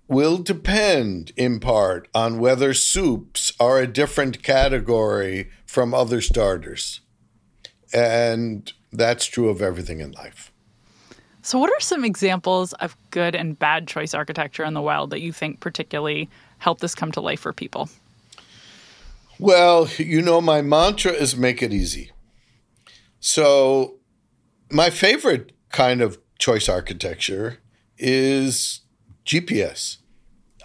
will 0.08 0.38
depend 0.38 1.32
in 1.36 1.60
part 1.60 2.08
on 2.14 2.38
whether 2.38 2.72
soups 2.72 3.52
are 3.58 3.80
a 3.80 3.86
different 3.86 4.42
category 4.42 5.50
from 5.66 5.92
other 5.92 6.20
starters. 6.20 7.00
And 7.92 8.72
that's 8.92 9.26
true 9.26 9.48
of 9.48 9.60
everything 9.60 10.00
in 10.00 10.12
life. 10.12 10.52
So, 11.42 11.58
what 11.58 11.70
are 11.70 11.80
some 11.80 12.04
examples 12.04 12.72
of 12.74 12.96
good 13.10 13.36
and 13.36 13.56
bad 13.56 13.86
choice 13.86 14.14
architecture 14.14 14.64
in 14.64 14.74
the 14.74 14.82
wild 14.82 15.10
that 15.10 15.20
you 15.20 15.32
think 15.32 15.60
particularly 15.60 16.28
help 16.58 16.80
this 16.80 16.94
come 16.94 17.12
to 17.12 17.20
life 17.20 17.40
for 17.40 17.52
people? 17.52 17.88
Well, 19.38 19.88
you 19.96 20.22
know, 20.22 20.40
my 20.40 20.62
mantra 20.62 21.12
is 21.12 21.36
make 21.36 21.62
it 21.62 21.72
easy. 21.72 22.10
So, 23.20 23.98
my 24.70 24.90
favorite 24.90 25.52
kind 25.70 26.00
of 26.00 26.18
choice 26.38 26.68
architecture 26.68 27.58
is 27.96 28.80
GPS. 29.26 29.98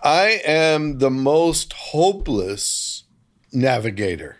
I 0.03 0.41
am 0.46 1.00
the 1.00 1.10
most 1.10 1.74
hopeless 1.74 3.03
navigator. 3.51 4.38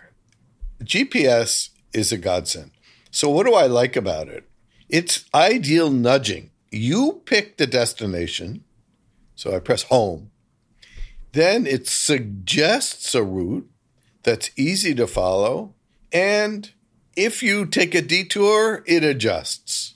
GPS 0.83 1.69
is 1.91 2.11
a 2.11 2.17
godsend. 2.17 2.71
So, 3.09 3.29
what 3.29 3.45
do 3.45 3.53
I 3.53 3.65
like 3.65 3.95
about 3.95 4.29
it? 4.29 4.47
It's 4.89 5.25
ideal 5.33 5.89
nudging. 5.89 6.51
You 6.71 7.21
pick 7.25 7.57
the 7.57 7.67
destination. 7.67 8.63
So, 9.35 9.55
I 9.55 9.59
press 9.59 9.83
home. 9.83 10.29
Then 11.33 11.65
it 11.65 11.87
suggests 11.87 13.15
a 13.15 13.23
route 13.23 13.69
that's 14.23 14.51
easy 14.55 14.93
to 14.95 15.07
follow. 15.07 15.73
And 16.11 16.71
if 17.15 17.41
you 17.41 17.65
take 17.65 17.95
a 17.95 18.01
detour, 18.01 18.83
it 18.85 19.03
adjusts, 19.03 19.95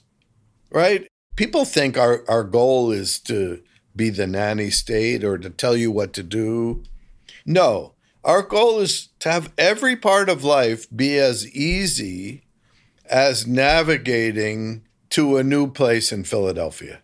right? 0.70 1.06
People 1.36 1.64
think 1.64 1.96
our, 1.96 2.24
our 2.28 2.42
goal 2.42 2.90
is 2.90 3.20
to 3.20 3.62
be 3.96 4.10
the 4.10 4.26
nanny 4.26 4.70
state 4.70 5.24
or 5.24 5.38
to 5.38 5.50
tell 5.50 5.76
you 5.76 5.90
what 5.90 6.12
to 6.14 6.22
do. 6.22 6.82
No, 7.44 7.94
our 8.24 8.42
goal 8.42 8.80
is 8.80 9.08
to 9.20 9.30
have 9.30 9.52
every 9.56 9.96
part 9.96 10.28
of 10.28 10.44
life 10.44 10.86
be 10.94 11.18
as 11.18 11.48
easy 11.54 12.42
as 13.08 13.46
navigating 13.46 14.82
to 15.10 15.36
a 15.36 15.44
new 15.44 15.70
place 15.70 16.12
in 16.12 16.24
Philadelphia 16.24 17.00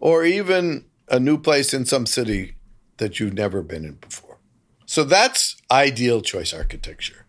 or 0.00 0.24
even 0.24 0.84
a 1.08 1.20
new 1.20 1.38
place 1.38 1.72
in 1.72 1.86
some 1.86 2.06
city 2.06 2.56
that 2.98 3.18
you've 3.18 3.34
never 3.34 3.62
been 3.62 3.84
in 3.84 3.94
before. 3.94 4.38
So 4.84 5.04
that's 5.04 5.56
ideal 5.70 6.20
choice 6.20 6.52
architecture. 6.52 7.26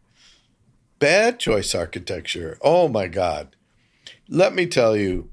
Bad 0.97 1.39
choice 1.39 1.75
architecture, 1.75 2.57
oh 2.61 2.87
my 2.87 3.07
God. 3.07 3.55
Let 4.27 4.53
me 4.53 4.65
tell 4.65 4.97
you 4.97 5.29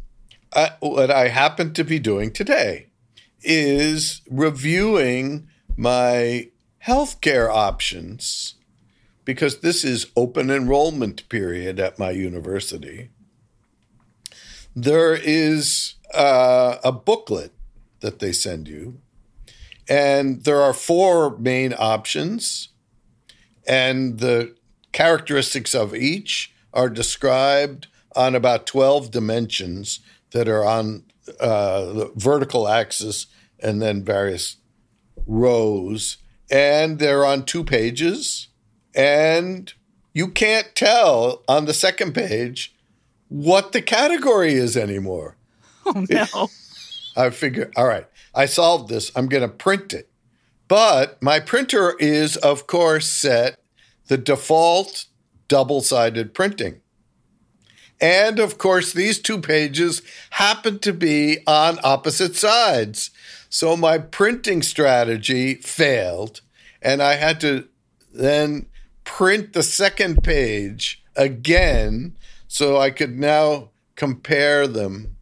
I, 0.52 0.72
what 0.80 1.10
I 1.10 1.28
happen 1.28 1.72
to 1.74 1.84
be 1.84 1.98
doing 1.98 2.32
today 2.32 2.86
is 3.46 4.22
reviewing 4.28 5.48
my 5.76 6.50
healthcare 6.84 7.48
options 7.48 8.54
because 9.24 9.60
this 9.60 9.84
is 9.84 10.06
open 10.16 10.50
enrollment 10.50 11.28
period 11.28 11.80
at 11.80 11.98
my 11.98 12.10
university. 12.10 13.10
There 14.74 15.14
is 15.14 15.94
uh, 16.14 16.76
a 16.84 16.92
booklet 16.92 17.52
that 18.00 18.18
they 18.18 18.32
send 18.32 18.68
you, 18.68 19.00
and 19.88 20.44
there 20.44 20.60
are 20.60 20.74
four 20.74 21.36
main 21.38 21.74
options, 21.76 22.68
and 23.66 24.18
the 24.20 24.54
characteristics 24.92 25.74
of 25.74 25.94
each 25.94 26.52
are 26.72 26.88
described 26.88 27.88
on 28.14 28.34
about 28.34 28.66
12 28.66 29.10
dimensions 29.10 30.00
that 30.30 30.48
are 30.48 30.64
on 30.64 31.04
uh, 31.40 31.84
the 31.86 32.12
vertical 32.14 32.68
axis 32.68 33.26
and 33.60 33.80
then 33.80 34.04
various 34.04 34.56
rows. 35.26 36.18
And 36.50 36.98
they're 36.98 37.24
on 37.24 37.44
two 37.44 37.64
pages. 37.64 38.48
And 38.94 39.72
you 40.12 40.28
can't 40.28 40.74
tell 40.74 41.42
on 41.48 41.66
the 41.66 41.74
second 41.74 42.14
page 42.14 42.74
what 43.28 43.72
the 43.72 43.82
category 43.82 44.54
is 44.54 44.76
anymore. 44.76 45.36
Oh, 45.84 46.06
no. 46.08 46.48
I 47.16 47.30
figure, 47.30 47.70
all 47.76 47.86
right, 47.86 48.06
I 48.34 48.46
solved 48.46 48.88
this. 48.88 49.10
I'm 49.16 49.28
going 49.28 49.42
to 49.42 49.48
print 49.48 49.94
it. 49.94 50.08
But 50.68 51.22
my 51.22 51.40
printer 51.40 51.94
is, 51.98 52.36
of 52.36 52.66
course, 52.66 53.08
set 53.08 53.58
the 54.08 54.18
default 54.18 55.06
double 55.48 55.80
sided 55.80 56.34
printing. 56.34 56.80
And 58.00 58.38
of 58.38 58.58
course, 58.58 58.92
these 58.92 59.18
two 59.18 59.40
pages 59.40 60.02
happen 60.30 60.78
to 60.80 60.92
be 60.92 61.38
on 61.46 61.78
opposite 61.82 62.36
sides. 62.36 63.10
So 63.56 63.74
my 63.74 63.96
printing 63.96 64.60
strategy 64.60 65.54
failed, 65.54 66.42
and 66.82 67.02
I 67.02 67.14
had 67.14 67.40
to 67.40 67.66
then 68.12 68.66
print 69.04 69.54
the 69.54 69.62
second 69.62 70.22
page 70.22 71.02
again 71.16 72.18
so 72.48 72.76
I 72.76 72.90
could 72.90 73.18
now 73.18 73.70
compare 73.94 74.66
them. 74.66 75.16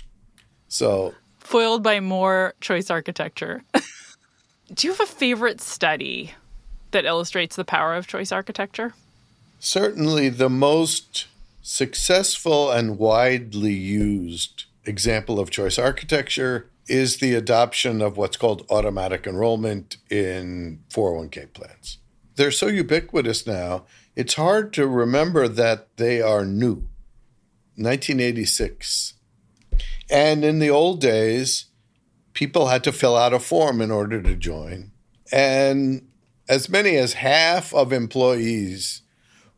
So, 0.66 1.14
foiled 1.38 1.84
by 1.84 2.00
more 2.00 2.54
choice 2.60 2.90
architecture. 2.90 3.62
Do 4.74 4.88
you 4.88 4.92
have 4.94 5.00
a 5.00 5.06
favorite 5.06 5.60
study 5.60 6.34
that 6.90 7.04
illustrates 7.04 7.54
the 7.54 7.64
power 7.64 7.94
of 7.94 8.08
choice 8.08 8.32
architecture? 8.32 8.94
Certainly, 9.60 10.30
the 10.30 10.50
most 10.50 11.28
successful 11.62 12.72
and 12.72 12.98
widely 12.98 13.74
used 13.74 14.64
example 14.84 15.38
of 15.38 15.50
choice 15.50 15.78
architecture 15.78 16.68
is 16.86 17.18
the 17.18 17.34
adoption 17.34 18.02
of 18.02 18.16
what's 18.16 18.36
called 18.36 18.66
automatic 18.70 19.26
enrollment 19.26 19.96
in 20.10 20.80
401k 20.90 21.52
plans. 21.52 21.98
They're 22.36 22.50
so 22.50 22.66
ubiquitous 22.66 23.46
now, 23.46 23.84
it's 24.16 24.34
hard 24.34 24.72
to 24.74 24.86
remember 24.86 25.48
that 25.48 25.96
they 25.96 26.20
are 26.20 26.44
new. 26.44 26.86
1986. 27.76 29.14
And 30.10 30.44
in 30.44 30.60
the 30.60 30.70
old 30.70 31.00
days, 31.00 31.66
people 32.32 32.68
had 32.68 32.84
to 32.84 32.92
fill 32.92 33.16
out 33.16 33.32
a 33.32 33.40
form 33.40 33.80
in 33.80 33.90
order 33.90 34.22
to 34.22 34.36
join. 34.36 34.92
And 35.32 36.06
as 36.48 36.68
many 36.68 36.96
as 36.96 37.14
half 37.14 37.74
of 37.74 37.92
employees 37.92 39.02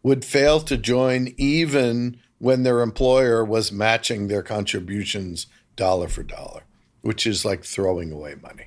would 0.02 0.25
fail 0.25 0.61
to 0.61 0.76
join 0.76 1.35
even 1.37 2.18
when 2.38 2.62
their 2.62 2.80
employer 2.80 3.45
was 3.45 3.73
matching 3.73 4.28
their 4.28 4.42
contributions 4.42 5.47
dollar 5.75 6.09
for 6.09 6.23
dollar, 6.23 6.62
which 7.06 7.26
is 7.26 7.44
like 7.44 7.64
throwing 7.64 8.10
away 8.10 8.34
money. 8.42 8.66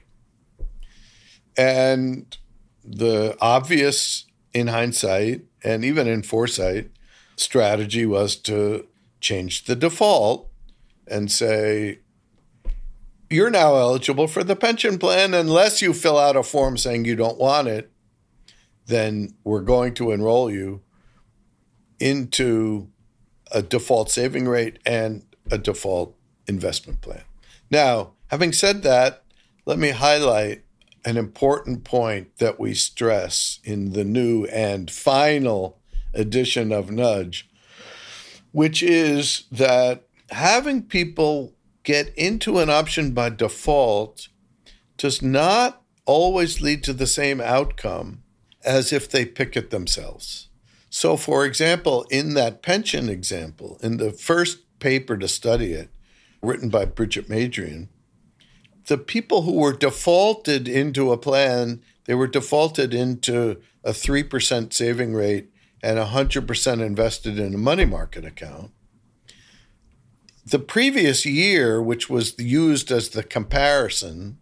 And 1.57 2.37
the 2.85 3.37
obvious, 3.41 4.25
in 4.53 4.67
hindsight, 4.67 5.43
and 5.63 5.83
even 5.83 6.07
in 6.07 6.23
foresight, 6.23 6.89
strategy 7.35 8.05
was 8.05 8.37
to 8.37 8.87
change 9.19 9.65
the 9.65 9.75
default 9.75 10.49
and 11.05 11.29
say, 11.29 11.99
you're 13.29 13.49
now 13.49 13.75
eligible 13.75 14.27
for 14.27 14.43
the 14.43 14.55
pension 14.55 14.97
plan 14.97 15.33
unless 15.33 15.81
you 15.81 15.93
fill 15.93 16.17
out 16.17 16.37
a 16.37 16.43
form 16.43 16.77
saying 16.77 17.05
you 17.05 17.15
don't 17.15 17.37
want 17.37 17.67
it, 17.67 17.91
then 18.85 19.35
we're 19.43 19.61
going 19.61 19.93
to 19.95 20.11
enroll 20.11 20.49
you 20.49 20.81
into 21.99 22.89
a 23.51 23.61
default 23.61 24.09
saving 24.09 24.47
rate 24.47 24.79
and 24.85 25.25
a 25.51 25.57
default 25.57 26.15
investment 26.47 27.01
plan. 27.01 27.23
Now, 27.69 28.13
having 28.27 28.53
said 28.53 28.83
that, 28.83 29.23
let 29.65 29.77
me 29.77 29.89
highlight 29.89 30.63
an 31.05 31.17
important 31.17 31.83
point 31.83 32.37
that 32.37 32.59
we 32.59 32.73
stress 32.73 33.59
in 33.63 33.93
the 33.93 34.03
new 34.03 34.45
and 34.45 34.89
final 34.89 35.79
edition 36.13 36.71
of 36.71 36.91
Nudge, 36.91 37.49
which 38.51 38.81
is 38.81 39.43
that 39.51 40.07
having 40.31 40.83
people 40.83 41.53
get 41.83 42.13
into 42.15 42.59
an 42.59 42.69
option 42.69 43.11
by 43.11 43.29
default 43.29 44.27
does 44.97 45.21
not 45.21 45.81
always 46.05 46.61
lead 46.61 46.83
to 46.83 46.93
the 46.93 47.07
same 47.07 47.39
outcome 47.39 48.23
as 48.65 48.91
if 48.91 49.09
they 49.09 49.25
pick 49.25 49.55
it 49.55 49.69
themselves. 49.69 50.49
So, 50.89 51.15
for 51.15 51.45
example, 51.45 52.05
in 52.09 52.33
that 52.33 52.61
pension 52.61 53.09
example, 53.09 53.79
in 53.81 53.97
the 53.97 54.11
first 54.11 54.79
paper 54.79 55.17
to 55.17 55.27
study 55.27 55.73
it, 55.73 55.89
written 56.41 56.69
by 56.69 56.85
Brigitte 56.85 57.29
Madrian, 57.29 57.89
the 58.87 58.97
people 58.97 59.43
who 59.43 59.53
were 59.53 59.73
defaulted 59.73 60.67
into 60.67 61.11
a 61.11 61.17
plan, 61.17 61.81
they 62.05 62.15
were 62.15 62.27
defaulted 62.27 62.93
into 62.93 63.61
a 63.83 63.91
3% 63.91 64.73
saving 64.73 65.13
rate 65.13 65.49
and 65.81 65.99
100% 65.99 66.81
invested 66.81 67.39
in 67.39 67.53
a 67.53 67.57
money 67.57 67.85
market 67.85 68.25
account. 68.25 68.71
The 70.45 70.59
previous 70.59 71.25
year, 71.25 71.81
which 71.81 72.09
was 72.09 72.37
used 72.39 72.91
as 72.91 73.09
the 73.09 73.23
comparison, 73.23 74.39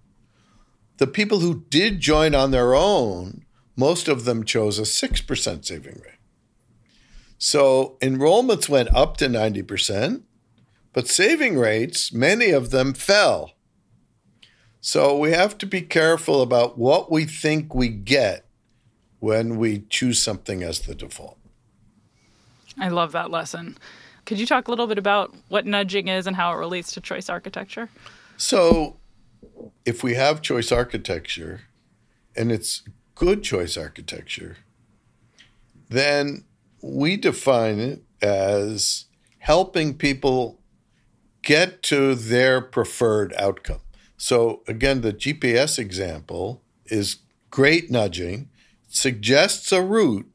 the 0.98 1.08
people 1.08 1.40
who 1.40 1.66
did 1.70 2.00
join 2.00 2.34
on 2.34 2.52
their 2.52 2.74
own, 2.74 3.46
most 3.76 4.08
of 4.08 4.24
them 4.26 4.44
chose 4.44 4.80
a 4.80 4.84
6% 4.84 5.66
saving 5.66 6.02
rate. 6.04 6.14
So 7.38 7.98
enrollments 8.02 8.68
went 8.68 8.96
up 8.96 9.18
to 9.18 9.28
90%, 9.28 10.24
but 10.98 11.08
saving 11.08 11.60
rates, 11.60 12.12
many 12.12 12.50
of 12.50 12.72
them 12.72 12.92
fell. 12.92 13.52
So 14.82 15.16
we 15.16 15.30
have 15.30 15.56
to 15.60 15.68
be 15.68 15.82
careful 15.82 16.42
about 16.42 16.80
what 16.80 17.12
we 17.12 17.26
think 17.26 17.76
we 17.76 17.88
get 17.88 18.48
when 19.20 19.58
we 19.58 19.86
choose 19.92 20.20
something 20.20 20.64
as 20.64 20.80
the 20.80 20.96
default. 20.96 21.38
I 22.80 22.88
love 22.88 23.12
that 23.12 23.30
lesson. 23.30 23.78
Could 24.26 24.40
you 24.40 24.48
talk 24.48 24.68
a 24.68 24.72
little 24.72 24.88
bit 24.88 24.98
about 24.98 25.36
what 25.50 25.68
nudging 25.68 26.08
is 26.08 26.26
and 26.26 26.36
how 26.36 26.52
it 26.52 26.56
relates 26.56 26.92
to 26.94 27.00
choice 27.00 27.30
architecture? 27.30 27.90
So, 28.36 28.98
if 29.86 30.02
we 30.04 30.16
have 30.16 30.42
choice 30.42 30.72
architecture 30.72 31.62
and 32.36 32.52
it's 32.52 32.82
good 33.14 33.44
choice 33.44 33.78
architecture, 33.78 34.58
then 35.90 36.46
we 36.82 37.18
define 37.18 37.78
it 37.78 38.02
as 38.20 39.06
helping 39.38 39.94
people 39.94 40.58
get 41.48 41.82
to 41.82 42.14
their 42.14 42.60
preferred 42.60 43.34
outcome. 43.38 43.80
So, 44.18 44.64
again, 44.68 45.00
the 45.00 45.14
GPS 45.14 45.80
example 45.80 46.62
is 46.88 47.20
great 47.52 47.90
nudging, 47.90 48.50
suggests 48.90 49.72
a 49.72 49.82
route 49.82 50.30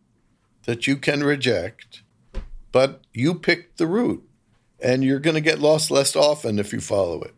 that 0.64 0.86
you 0.86 0.96
can 0.96 1.22
reject, 1.22 2.02
but 2.72 3.02
you 3.12 3.34
picked 3.34 3.76
the 3.76 3.86
route 3.86 4.26
and 4.82 5.04
you're 5.04 5.20
going 5.20 5.34
to 5.34 5.42
get 5.42 5.58
lost 5.58 5.90
less 5.90 6.16
often 6.16 6.58
if 6.58 6.72
you 6.72 6.80
follow 6.80 7.20
it. 7.20 7.34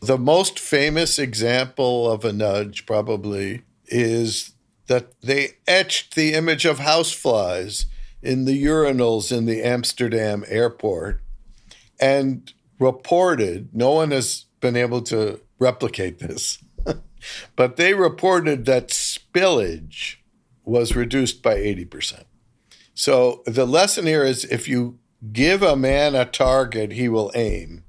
The 0.00 0.16
most 0.16 0.60
famous 0.60 1.18
example 1.18 2.08
of 2.08 2.24
a 2.24 2.32
nudge 2.32 2.86
probably 2.86 3.62
is 3.86 4.52
that 4.86 5.20
they 5.22 5.56
etched 5.66 6.14
the 6.14 6.34
image 6.34 6.66
of 6.66 6.78
houseflies 6.78 7.86
in 8.22 8.44
the 8.44 8.64
urinals 8.64 9.36
in 9.36 9.46
the 9.46 9.60
Amsterdam 9.60 10.44
airport 10.46 11.20
and 12.00 12.52
reported, 12.80 13.68
no 13.72 13.92
one 13.92 14.10
has 14.10 14.46
been 14.60 14.74
able 14.74 15.02
to 15.02 15.40
replicate 15.60 16.18
this, 16.18 16.58
but 17.56 17.76
they 17.76 17.94
reported 17.94 18.64
that 18.64 18.88
spillage 18.88 20.16
was 20.64 20.96
reduced 20.96 21.42
by 21.42 21.56
80%. 21.56 22.24
So 22.94 23.42
the 23.46 23.66
lesson 23.66 24.06
here 24.06 24.24
is 24.24 24.44
if 24.44 24.66
you 24.66 24.98
give 25.32 25.62
a 25.62 25.76
man 25.76 26.14
a 26.14 26.24
target, 26.24 26.92
he 26.92 27.08
will 27.08 27.30
aim. 27.34 27.84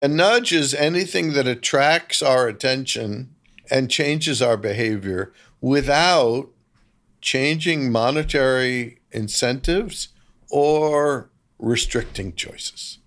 A 0.00 0.08
nudge 0.08 0.52
is 0.52 0.74
anything 0.74 1.32
that 1.32 1.46
attracts 1.46 2.22
our 2.22 2.46
attention 2.46 3.34
and 3.70 3.90
changes 3.90 4.42
our 4.42 4.56
behavior 4.56 5.32
without 5.60 6.50
changing 7.20 7.90
monetary 7.90 8.98
incentives 9.10 10.08
or 10.50 11.30
restricting 11.58 12.34
choices. 12.34 12.98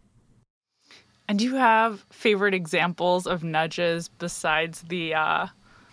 And 1.28 1.40
do 1.40 1.46
you 1.46 1.56
have 1.56 2.06
favorite 2.10 2.54
examples 2.54 3.28
of 3.28 3.44
nudges 3.44 4.08
besides 4.08 4.84
the 4.88 5.14
uh 5.14 5.48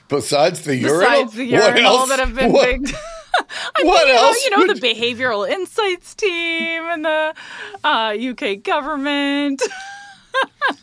besides 0.08 0.62
the 0.62 0.76
urinal? 0.76 1.00
Besides 1.00 1.32
the 1.34 1.44
urinal 1.44 2.06
that 2.06 2.18
have 2.20 2.34
been 2.34 2.52
what? 2.52 2.82
big. 2.82 2.94
I 3.36 3.82
what 3.82 4.04
think, 4.04 4.18
else? 4.18 4.44
You 4.44 4.50
know, 4.50 4.74
the 4.74 4.80
behavioral 4.80 5.48
insights 5.48 6.14
team 6.14 6.82
and 6.84 7.04
the 7.04 7.34
uh, 7.82 8.16
UK 8.16 8.62
government 8.62 9.62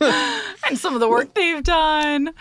and 0.00 0.78
some 0.78 0.94
of 0.94 1.00
the 1.00 1.08
work 1.08 1.34
they've 1.34 1.62
done. 1.62 2.34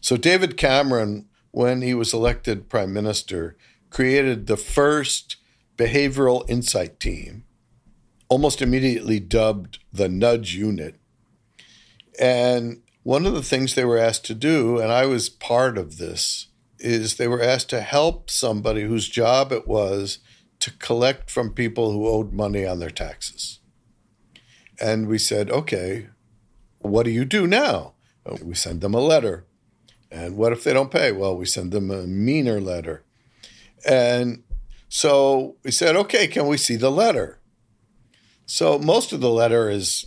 So 0.00 0.16
David 0.16 0.56
Cameron, 0.56 1.26
when 1.50 1.82
he 1.82 1.94
was 1.94 2.14
elected 2.14 2.68
prime 2.68 2.92
minister, 2.92 3.56
created 3.90 4.46
the 4.46 4.56
first 4.56 5.36
behavioral 5.76 6.48
insight 6.48 7.00
team, 7.00 7.44
almost 8.28 8.62
immediately 8.62 9.20
dubbed 9.20 9.78
the 9.92 10.08
Nudge 10.08 10.54
Unit. 10.54 10.96
And 12.18 12.82
one 13.02 13.26
of 13.26 13.34
the 13.34 13.42
things 13.42 13.74
they 13.74 13.84
were 13.84 13.98
asked 13.98 14.24
to 14.26 14.34
do, 14.34 14.78
and 14.78 14.92
I 14.92 15.06
was 15.06 15.28
part 15.28 15.78
of 15.78 15.98
this, 15.98 16.48
is 16.78 17.16
they 17.16 17.28
were 17.28 17.42
asked 17.42 17.70
to 17.70 17.80
help 17.80 18.30
somebody 18.30 18.82
whose 18.82 19.08
job 19.08 19.52
it 19.52 19.66
was 19.66 20.18
to 20.60 20.70
collect 20.78 21.30
from 21.30 21.54
people 21.54 21.92
who 21.92 22.08
owed 22.08 22.32
money 22.32 22.66
on 22.66 22.80
their 22.80 22.90
taxes. 22.90 23.60
And 24.80 25.06
we 25.06 25.18
said, 25.18 25.50
okay, 25.50 26.08
what 26.78 27.04
do 27.04 27.10
you 27.10 27.24
do 27.24 27.46
now? 27.46 27.94
Uh, 28.24 28.36
we 28.42 28.54
send 28.54 28.80
them 28.80 28.94
a 28.94 29.00
letter. 29.00 29.46
And 30.10 30.36
what 30.36 30.52
if 30.52 30.64
they 30.64 30.72
don't 30.72 30.90
pay? 30.90 31.12
Well, 31.12 31.36
we 31.36 31.46
send 31.46 31.72
them 31.72 31.90
a 31.90 32.06
meaner 32.06 32.60
letter. 32.60 33.04
And 33.86 34.42
so 34.88 35.56
we 35.64 35.70
said, 35.70 35.96
okay, 35.96 36.26
can 36.26 36.46
we 36.46 36.56
see 36.56 36.76
the 36.76 36.90
letter? 36.90 37.40
So 38.46 38.78
most 38.78 39.12
of 39.12 39.20
the 39.20 39.30
letter 39.30 39.68
is 39.68 40.06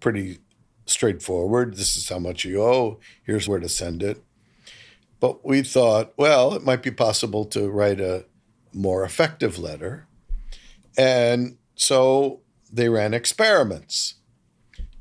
pretty 0.00 0.38
straightforward. 0.86 1.76
This 1.76 1.96
is 1.96 2.08
how 2.08 2.18
much 2.18 2.44
you 2.44 2.62
owe. 2.62 3.00
Here's 3.24 3.48
where 3.48 3.60
to 3.60 3.68
send 3.68 4.02
it. 4.02 4.22
But 5.20 5.44
we 5.44 5.62
thought, 5.62 6.12
well, 6.16 6.54
it 6.54 6.64
might 6.64 6.82
be 6.82 6.90
possible 6.90 7.44
to 7.46 7.70
write 7.70 8.00
a 8.00 8.26
more 8.72 9.04
effective 9.04 9.58
letter. 9.58 10.06
And 10.98 11.56
so 11.74 12.40
they 12.72 12.88
ran 12.88 13.14
experiments. 13.14 14.14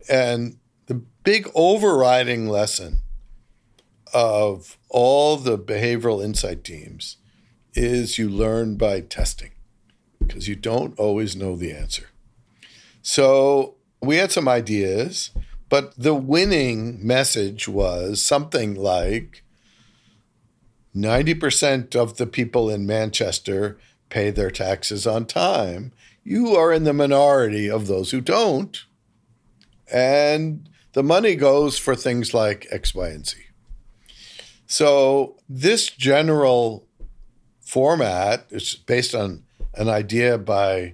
And 0.09 0.57
the 0.85 0.95
big 0.95 1.49
overriding 1.55 2.47
lesson 2.47 2.99
of 4.13 4.77
all 4.89 5.37
the 5.37 5.57
behavioral 5.57 6.23
insight 6.23 6.63
teams 6.63 7.17
is 7.73 8.17
you 8.17 8.29
learn 8.29 8.75
by 8.75 9.01
testing 9.01 9.51
because 10.19 10.47
you 10.47 10.55
don't 10.55 10.97
always 10.99 11.35
know 11.35 11.55
the 11.55 11.71
answer. 11.71 12.09
So 13.01 13.75
we 14.01 14.17
had 14.17 14.31
some 14.31 14.47
ideas, 14.47 15.31
but 15.73 15.91
the 15.97 16.13
winning 16.13 16.99
message 17.01 17.67
was 17.67 18.21
something 18.21 18.75
like 18.75 19.43
90% 20.95 21.95
of 21.95 22.17
the 22.17 22.27
people 22.27 22.69
in 22.69 22.85
Manchester 22.85 23.79
pay 24.09 24.29
their 24.29 24.51
taxes 24.51 25.07
on 25.07 25.25
time. 25.25 25.91
You 26.23 26.49
are 26.49 26.71
in 26.71 26.83
the 26.83 26.93
minority 26.93 27.71
of 27.71 27.87
those 27.87 28.11
who 28.11 28.21
don't. 28.21 28.85
And 29.91 30.69
the 30.91 31.01
money 31.01 31.33
goes 31.33 31.79
for 31.79 31.95
things 31.95 32.35
like 32.35 32.67
X, 32.69 32.93
Y, 32.93 33.07
and 33.07 33.27
Z. 33.27 33.37
So 34.67 35.37
this 35.49 35.89
general 35.89 36.85
format 37.61 38.45
is 38.51 38.75
based 38.75 39.15
on 39.15 39.41
an 39.73 39.89
idea 39.89 40.37
by 40.37 40.93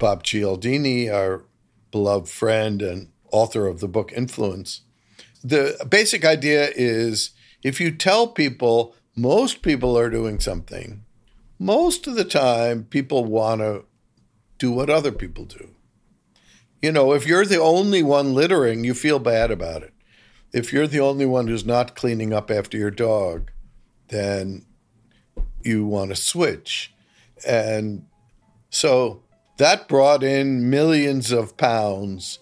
Bob 0.00 0.24
Cialdini, 0.24 1.08
our 1.08 1.44
beloved 1.92 2.28
friend 2.28 2.82
and 2.82 3.12
author 3.36 3.66
of 3.66 3.80
the 3.80 3.88
book 3.88 4.12
Influence. 4.12 4.82
The 5.44 5.86
basic 5.88 6.24
idea 6.24 6.70
is 6.74 7.30
if 7.62 7.80
you 7.80 7.90
tell 7.90 8.28
people 8.28 8.94
most 9.14 9.62
people 9.62 9.98
are 9.98 10.10
doing 10.10 10.40
something, 10.40 11.04
most 11.58 12.06
of 12.06 12.14
the 12.16 12.24
time 12.24 12.84
people 12.84 13.24
want 13.24 13.60
to 13.60 13.84
do 14.58 14.70
what 14.70 14.90
other 14.90 15.12
people 15.12 15.44
do. 15.44 15.70
You 16.82 16.92
know, 16.92 17.12
if 17.12 17.26
you're 17.26 17.46
the 17.46 17.60
only 17.60 18.02
one 18.02 18.34
littering, 18.34 18.84
you 18.84 18.94
feel 18.94 19.18
bad 19.18 19.50
about 19.50 19.82
it. 19.82 19.94
If 20.52 20.72
you're 20.72 20.86
the 20.86 21.00
only 21.00 21.26
one 21.26 21.48
who's 21.48 21.64
not 21.64 21.96
cleaning 21.96 22.32
up 22.32 22.50
after 22.50 22.76
your 22.76 22.90
dog, 22.90 23.50
then 24.08 24.64
you 25.62 25.86
want 25.86 26.10
to 26.10 26.16
switch. 26.16 26.94
And 27.46 28.06
so 28.70 29.22
that 29.56 29.88
brought 29.88 30.22
in 30.22 30.70
millions 30.70 31.32
of 31.32 31.56
pounds 31.56 32.38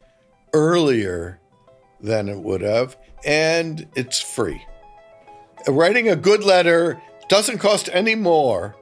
earlier 0.55 1.39
than 2.01 2.31
it 2.31 2.39
would 2.39 2.63
have, 2.63 2.97
and 3.27 3.87
it's 3.95 4.21
free. 4.21 4.65
Writing 5.69 6.09
a 6.09 6.17
good 6.17 6.45
letter 6.45 7.01
doesn't 7.29 7.59
cost 7.59 7.91
any 7.93 8.15
more 8.15 8.77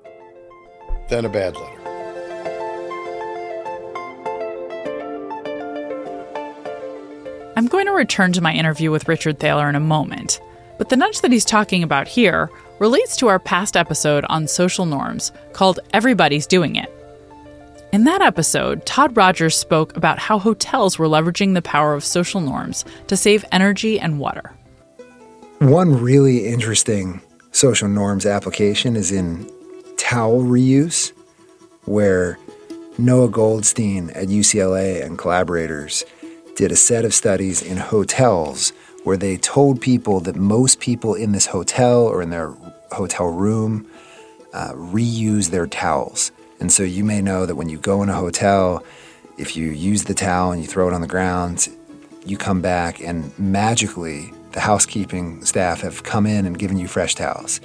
than 1.09 1.25
a 1.25 1.29
bad 1.29 1.57
letter. 1.57 1.79
I'm 7.57 7.67
going 7.67 7.87
to 7.87 7.93
return 7.93 8.33
to 8.33 8.41
my 8.41 8.53
interview 8.53 8.91
with 8.91 9.09
Richard 9.09 9.39
Thaler 9.39 9.69
in 9.69 9.75
a 9.75 9.81
moment, 9.81 10.41
but 10.79 10.89
the 10.89 10.97
nudge 10.97 11.21
that 11.21 11.31
he's 11.31 11.45
talking 11.45 11.83
about 11.83 12.09
here 12.09 12.51
relates 12.81 13.17
to 13.17 13.29
our 13.29 13.39
past 13.39 13.77
episode 13.77 14.25
on 14.29 14.49
social 14.49 14.87
norms 14.87 15.31
called 15.53 15.79
Everybody's 15.93 16.47
Doing 16.47 16.77
It. 16.77 16.91
In 17.93 18.05
that 18.05 18.23
episode, 18.23 18.87
Todd 18.87 19.15
Rogers 19.19 19.55
spoke 19.55 19.95
about 19.99 20.19
how 20.19 20.39
hotels 20.39 20.99
were 20.99 21.09
leveraging 21.09 21.53
the 21.53 21.61
power 21.61 21.93
of 21.93 22.03
social 22.03 22.41
norms 22.41 22.87
to 23.09 23.19
save 23.19 23.45
energy 23.53 24.01
and 24.01 24.19
water. 24.19 24.55
One 25.59 26.01
really 26.01 26.47
interesting 26.47 27.21
social 27.51 27.91
norms 27.91 28.25
application 28.25 28.97
is 28.97 29.13
in 29.13 29.47
towel 29.99 30.41
reuse, 30.41 31.13
where 31.85 32.39
Noah 32.97 33.29
Goldstein 33.29 34.09
at 34.11 34.29
UCLA 34.29 35.05
and 35.05 35.19
collaborators 35.19 36.03
did 36.57 36.73
a 36.73 36.77
set 36.77 37.05
of 37.05 37.13
studies 37.13 37.61
in 37.61 37.77
hotels 37.77 38.73
where 39.05 39.19
they 39.19 39.37
told 39.37 39.83
people 39.83 40.19
that 40.21 40.37
most 40.37 40.81
people 40.81 41.15
in 41.15 41.33
this 41.33 41.45
hotel 41.45 42.07
or 42.07 42.23
in 42.23 42.31
their 42.31 42.55
hotel 42.91 43.27
room 43.27 43.87
uh, 44.55 44.73
reuse 44.73 45.51
their 45.51 45.67
towels. 45.67 46.33
And 46.63 46.71
so 46.71 46.85
you 46.85 47.03
may 47.03 47.21
know 47.21 47.45
that 47.45 47.57
when 47.57 47.69
you 47.69 47.77
go 47.77 48.05
in 48.05 48.09
a 48.09 48.15
hotel, 48.15 48.85
if 49.37 49.57
you 49.57 49.71
use 49.71 50.05
the 50.05 50.15
towel 50.15 50.53
and 50.53 50.63
you 50.63 50.69
throw 50.69 50.87
it 50.87 50.95
on 50.95 51.01
the 51.01 51.09
ground, 51.09 51.69
you 52.25 52.37
come 52.37 52.61
back 52.61 53.01
and 53.01 53.37
magically 53.37 54.33
the 54.53 54.61
housekeeping 54.61 55.45
staff 55.45 55.81
have 55.81 56.05
come 56.05 56.25
in 56.25 56.47
and 56.47 56.57
given 56.57 56.79
you 56.79 56.87
fresh 56.87 57.17
towels. 57.17 57.61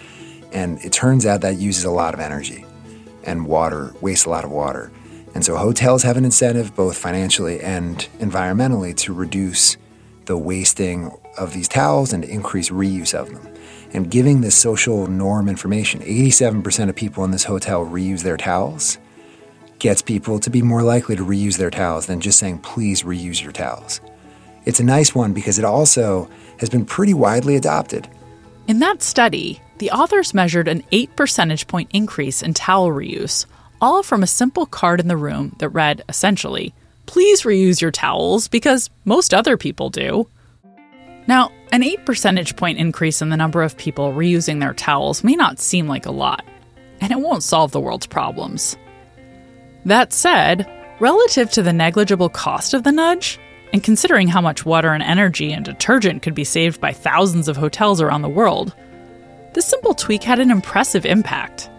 And 0.52 0.84
it 0.84 0.94
turns 0.94 1.28
out 1.28 1.42
that 1.42 1.58
uses 1.58 1.84
a 1.84 1.92
lot 1.92 2.16
of 2.16 2.20
energy 2.20 2.66
and 3.24 3.46
water, 3.46 3.94
wastes 4.02 4.26
a 4.26 4.32
lot 4.32 4.44
of 4.44 4.50
water. 4.50 4.92
And 5.36 5.46
so 5.46 5.58
hotels 5.58 6.02
have 6.02 6.18
an 6.18 6.26
incentive, 6.26 6.76
both 6.76 6.98
financially 6.98 7.60
and 7.60 8.00
environmentally, 8.18 8.98
to 8.98 9.14
reduce 9.14 9.78
the 10.26 10.40
wasting 10.40 11.12
of 11.38 11.54
these 11.54 11.68
towels 11.68 12.14
and 12.14 12.24
to 12.24 12.30
increase 12.30 12.70
reuse 12.70 13.14
of 13.14 13.30
them 13.32 13.48
and 13.94 14.12
giving 14.12 14.42
this 14.42 14.56
social 14.56 15.08
norm 15.08 15.48
information. 15.48 16.02
87% 16.02 16.90
of 16.90 16.96
people 16.96 17.24
in 17.24 17.32
this 17.32 17.44
hotel 17.44 17.86
reuse 17.86 18.24
their 18.24 18.38
towels 18.38 18.98
gets 19.80 20.02
people 20.02 20.40
to 20.40 20.50
be 20.50 20.62
more 20.62 20.82
likely 20.82 21.16
to 21.16 21.26
reuse 21.26 21.58
their 21.58 21.70
towels 21.70 22.08
than 22.08 22.20
just 22.20 22.40
saying, 22.40 22.60
please 22.60 23.04
reuse 23.04 23.42
your 23.42 23.52
towels. 23.52 24.02
It's 24.66 24.80
a 24.80 24.84
nice 24.84 25.16
one 25.16 25.34
because 25.34 25.60
it 25.60 25.66
also 25.66 26.30
has 26.60 26.70
been 26.70 26.86
pretty 26.86 27.14
widely 27.14 27.56
adopted. 27.56 28.08
In 28.68 28.80
that 28.80 29.02
study, 29.02 29.62
the 29.78 29.92
authors 29.92 30.34
measured 30.34 30.68
an 30.68 30.84
8 30.92 31.16
percentage 31.16 31.68
point 31.68 31.90
increase 31.94 32.42
in 32.42 32.54
towel 32.54 32.90
reuse, 32.90 33.46
all 33.80 34.04
from 34.04 34.24
a 34.24 34.28
simple 34.28 34.66
card 34.66 35.00
in 35.00 35.08
the 35.08 35.16
room 35.16 35.56
that 35.60 35.70
read 35.70 36.04
essentially, 36.10 36.74
Please 37.08 37.44
reuse 37.44 37.82
your 37.82 37.90
towels 37.90 38.48
because 38.48 38.92
most 39.06 39.34
other 39.34 39.58
people 39.58 39.90
do. 39.90 40.28
Now, 41.28 41.52
an 41.72 41.84
8 41.84 42.06
percentage 42.06 42.56
point 42.56 42.78
increase 42.78 43.22
in 43.22 43.30
the 43.30 43.38
number 43.38 43.62
of 43.62 43.78
people 43.78 44.14
reusing 44.14 44.60
their 44.60 44.74
towels 44.74 45.24
may 45.24 45.36
not 45.36 45.60
seem 45.60 45.88
like 45.88 46.06
a 46.06 46.12
lot, 46.12 46.46
and 47.02 47.12
it 47.12 47.20
won't 47.20 47.44
solve 47.44 47.72
the 47.72 47.82
world's 47.82 48.08
problems. 48.08 48.78
That 49.86 50.14
said, 50.14 50.66
relative 51.00 51.52
to 51.52 51.62
the 51.62 51.74
negligible 51.74 52.30
cost 52.30 52.74
of 52.74 52.84
the 52.84 52.92
nudge, 52.92 53.40
and 53.74 53.84
considering 53.84 54.30
how 54.30 54.42
much 54.42 54.66
water 54.66 54.94
and 54.94 55.04
energy 55.04 55.52
and 55.52 55.66
detergent 55.66 56.22
could 56.22 56.34
be 56.34 56.46
saved 56.46 56.80
by 56.80 56.94
thousands 56.94 57.48
of 57.48 57.58
hotels 57.58 58.02
around 58.02 58.22
the 58.22 58.30
world, 58.30 58.74
this 59.54 59.66
simple 59.66 59.94
tweak 59.94 60.24
had 60.24 60.40
an 60.40 60.52
impressive 60.52 61.06
impact. 61.06 61.70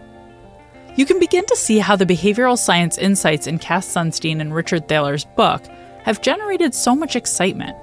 You 0.95 1.05
can 1.05 1.19
begin 1.19 1.45
to 1.47 1.55
see 1.55 1.79
how 1.79 1.95
the 1.95 2.05
behavioral 2.05 2.57
science 2.57 2.97
insights 2.97 3.47
in 3.47 3.57
Cass 3.57 3.87
Sunstein 3.87 4.41
and 4.41 4.53
Richard 4.53 4.87
Thaler's 4.87 5.25
book 5.25 5.65
have 6.03 6.21
generated 6.21 6.75
so 6.75 6.95
much 6.95 7.15
excitement. 7.15 7.75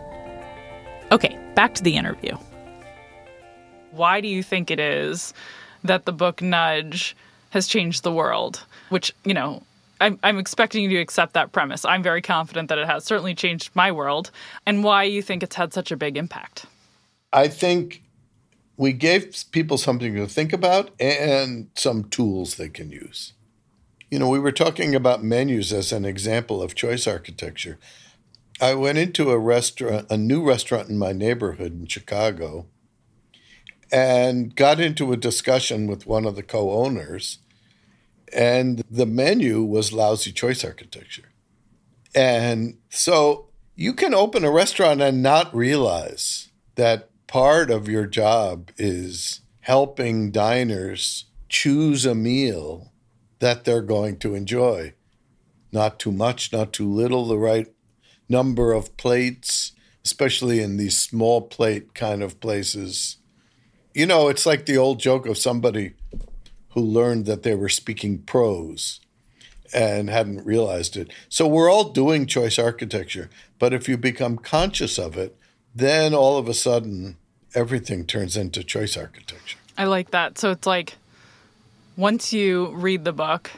Okay, 1.13 1.39
back 1.55 1.75
to 1.75 1.83
the 1.83 1.97
interview. 1.97 2.37
Why 3.93 4.21
do 4.21 4.29
you 4.29 4.43
think 4.43 4.71
it 4.71 4.81
is 4.81 5.33
that 5.85 6.05
the 6.05 6.13
book 6.13 6.43
Nudge 6.43 7.17
has 7.51 7.69
changed 7.69 8.03
the 8.03 8.13
world? 8.13 8.65
Which, 8.89 9.15
you 9.25 9.33
know, 9.33 9.63
I'm, 10.01 10.19
I'm 10.23 10.39
expecting 10.39 10.83
you 10.83 10.91
to 10.91 10.97
accept 10.97 11.35
that 11.35 11.53
premise. 11.53 11.85
I'm 11.85 12.03
very 12.03 12.21
confident 12.21 12.69
that 12.69 12.79
it 12.79 12.87
has 12.87 13.05
certainly 13.05 13.35
changed 13.35 13.71
my 13.75 13.93
world, 13.93 14.31
and 14.67 14.83
why 14.83 15.05
you 15.05 15.23
think 15.23 15.43
it's 15.43 15.57
had 15.57 15.73
such 15.73 15.93
a 15.93 15.97
big 15.97 16.17
impact. 16.17 16.67
I 17.33 17.49
think 17.49 18.03
we 18.77 18.93
gave 18.93 19.45
people 19.53 19.79
something 19.79 20.15
to 20.17 20.27
think 20.27 20.53
about 20.53 20.91
and 21.01 21.69
some 21.75 22.05
tools 22.05 22.57
they 22.57 22.69
can 22.69 22.91
use. 22.91 23.33
You 24.11 24.19
know, 24.19 24.29
we 24.29 24.39
were 24.39 24.53
talking 24.53 24.95
about 24.95 25.25
menus 25.25 25.73
as 25.73 25.93
an 25.93 26.05
example 26.05 26.63
of 26.63 26.75
choice 26.75 27.07
architecture. 27.07 27.79
I 28.61 28.75
went 28.75 28.99
into 28.99 29.31
a 29.31 29.39
restaurant, 29.39 30.07
a 30.11 30.17
new 30.17 30.43
restaurant 30.43 30.89
in 30.89 30.97
my 30.97 31.13
neighborhood 31.13 31.73
in 31.73 31.87
Chicago, 31.87 32.67
and 33.93 34.55
got 34.57 34.81
into 34.81 35.13
a 35.13 35.17
discussion 35.17 35.87
with 35.87 36.07
one 36.07 36.25
of 36.25 36.37
the 36.37 36.43
co 36.43 36.73
owners. 36.73 37.39
And 38.33 38.83
the 38.91 39.07
menu 39.07 39.63
was 39.63 39.93
lousy 39.93 40.33
choice 40.33 40.65
architecture. 40.65 41.31
And 42.15 42.79
so 42.89 43.51
you 43.77 43.93
can 43.93 44.15
open 44.15 44.43
a 44.45 44.51
restaurant 44.51 45.01
and 45.03 45.23
not 45.23 45.55
realize 45.55 46.49
that 46.77 47.11
part 47.27 47.71
of 47.71 47.89
your 47.89 48.07
job 48.07 48.71
is 48.79 49.43
helping 49.61 50.31
diners 50.31 51.27
choose 51.49 52.07
a 52.07 52.15
meal 52.15 52.93
that 53.39 53.65
they're 53.65 53.83
going 53.83 54.19
to 54.19 54.35
enjoy. 54.35 54.95
Not 55.73 55.99
too 55.99 56.13
much, 56.13 56.53
not 56.53 56.73
too 56.73 56.91
little, 56.91 57.27
the 57.27 57.39
right 57.39 57.69
number 58.29 58.73
of 58.73 58.97
plates, 58.97 59.73
especially 60.05 60.61
in 60.61 60.77
these 60.77 60.99
small 60.99 61.43
plate 61.43 61.95
kind 61.95 62.23
of 62.23 62.41
places. 62.41 63.17
You 63.95 64.07
know, 64.07 64.29
it's 64.29 64.47
like 64.47 64.67
the 64.67 64.77
old 64.77 65.01
joke 65.01 65.27
of 65.27 65.39
somebody 65.39 65.95
who 66.71 66.81
learned 66.81 67.27
that 67.27 67.43
they 67.43 67.55
were 67.55 67.69
speaking 67.69 68.19
prose 68.19 69.01
and 69.75 70.11
hadn't 70.11 70.45
realized 70.45 70.97
it. 70.97 71.11
So 71.29 71.47
we're 71.47 71.71
all 71.71 71.85
doing 71.91 72.27
choice 72.27 72.59
architecture, 72.59 73.31
but 73.59 73.73
if 73.73 73.89
you 73.89 73.97
become 73.97 74.37
conscious 74.37 74.99
of 74.99 75.17
it, 75.17 75.37
then 75.75 76.15
all 76.15 76.39
of 76.39 76.49
a 76.49 76.55
sudden 76.55 77.17
everything 77.55 78.07
turns 78.07 78.37
into 78.37 78.63
choice 78.63 78.97
architecture. 78.97 79.59
I 79.79 79.85
like 79.85 80.11
that. 80.11 80.39
So 80.39 80.51
it's 80.51 80.67
like 80.67 80.97
once 81.97 82.33
you 82.33 82.69
read 82.75 83.05
the 83.05 83.13
book, 83.13 83.51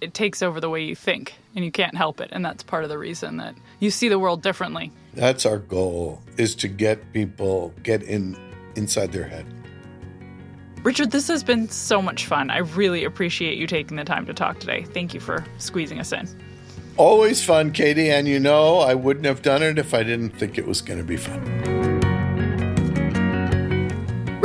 it 0.00 0.14
takes 0.14 0.42
over 0.42 0.60
the 0.60 0.70
way 0.70 0.82
you 0.84 0.94
think 0.94 1.34
and 1.54 1.64
you 1.64 1.72
can't 1.72 1.96
help 1.96 2.20
it 2.20 2.30
and 2.32 2.44
that's 2.44 2.62
part 2.62 2.84
of 2.84 2.90
the 2.90 2.98
reason 2.98 3.38
that 3.38 3.54
you 3.84 3.90
see 3.90 4.08
the 4.08 4.18
world 4.18 4.42
differently. 4.42 4.90
That's 5.12 5.46
our 5.46 5.58
goal 5.58 6.20
is 6.36 6.54
to 6.56 6.68
get 6.68 7.12
people 7.12 7.72
get 7.82 8.02
in 8.02 8.36
inside 8.74 9.12
their 9.12 9.28
head. 9.28 9.46
Richard 10.82 11.12
this 11.12 11.28
has 11.28 11.44
been 11.44 11.68
so 11.68 12.02
much 12.02 12.26
fun. 12.26 12.50
I 12.50 12.58
really 12.58 13.04
appreciate 13.04 13.56
you 13.56 13.66
taking 13.66 13.96
the 13.96 14.04
time 14.04 14.26
to 14.26 14.34
talk 14.34 14.58
today. 14.58 14.84
Thank 14.84 15.14
you 15.14 15.20
for 15.20 15.44
squeezing 15.58 16.00
us 16.00 16.12
in. 16.12 16.28
Always 16.96 17.44
fun 17.44 17.72
katie 17.72 18.08
and 18.08 18.28
you 18.28 18.38
know 18.38 18.78
i 18.78 18.94
wouldn't 18.94 19.26
have 19.26 19.42
done 19.42 19.64
it 19.64 19.80
if 19.80 19.94
i 19.94 20.04
didn't 20.04 20.30
think 20.30 20.58
it 20.58 20.64
was 20.64 20.80
going 20.80 20.98
to 20.98 21.04
be 21.04 21.16
fun 21.16 21.73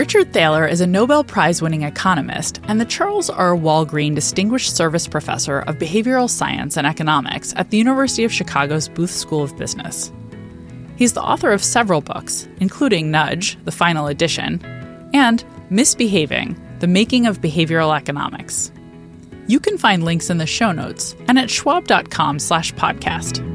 Richard 0.09 0.33
Thaler 0.33 0.65
is 0.65 0.81
a 0.81 0.87
Nobel 0.87 1.23
Prize 1.23 1.61
winning 1.61 1.83
economist 1.83 2.59
and 2.63 2.81
the 2.81 2.85
Charles 2.85 3.29
R. 3.29 3.55
Walgreen 3.55 4.15
Distinguished 4.15 4.75
Service 4.75 5.07
Professor 5.07 5.59
of 5.59 5.75
Behavioral 5.75 6.27
Science 6.27 6.77
and 6.77 6.87
Economics 6.87 7.53
at 7.55 7.69
the 7.69 7.77
University 7.77 8.23
of 8.23 8.33
Chicago's 8.33 8.89
Booth 8.89 9.11
School 9.11 9.43
of 9.43 9.55
Business. 9.55 10.11
He's 10.95 11.13
the 11.13 11.21
author 11.21 11.51
of 11.51 11.63
several 11.63 12.01
books, 12.01 12.47
including 12.59 13.11
Nudge, 13.11 13.63
the 13.65 13.71
final 13.71 14.07
edition, 14.07 14.59
and 15.13 15.45
Misbehaving 15.69 16.59
The 16.79 16.87
Making 16.87 17.27
of 17.27 17.39
Behavioral 17.39 17.95
Economics. 17.95 18.71
You 19.45 19.59
can 19.59 19.77
find 19.77 20.03
links 20.03 20.31
in 20.31 20.39
the 20.39 20.47
show 20.47 20.71
notes 20.71 21.15
and 21.27 21.37
at 21.37 21.51
schwab.com 21.51 22.39
slash 22.39 22.73
podcast. 22.73 23.45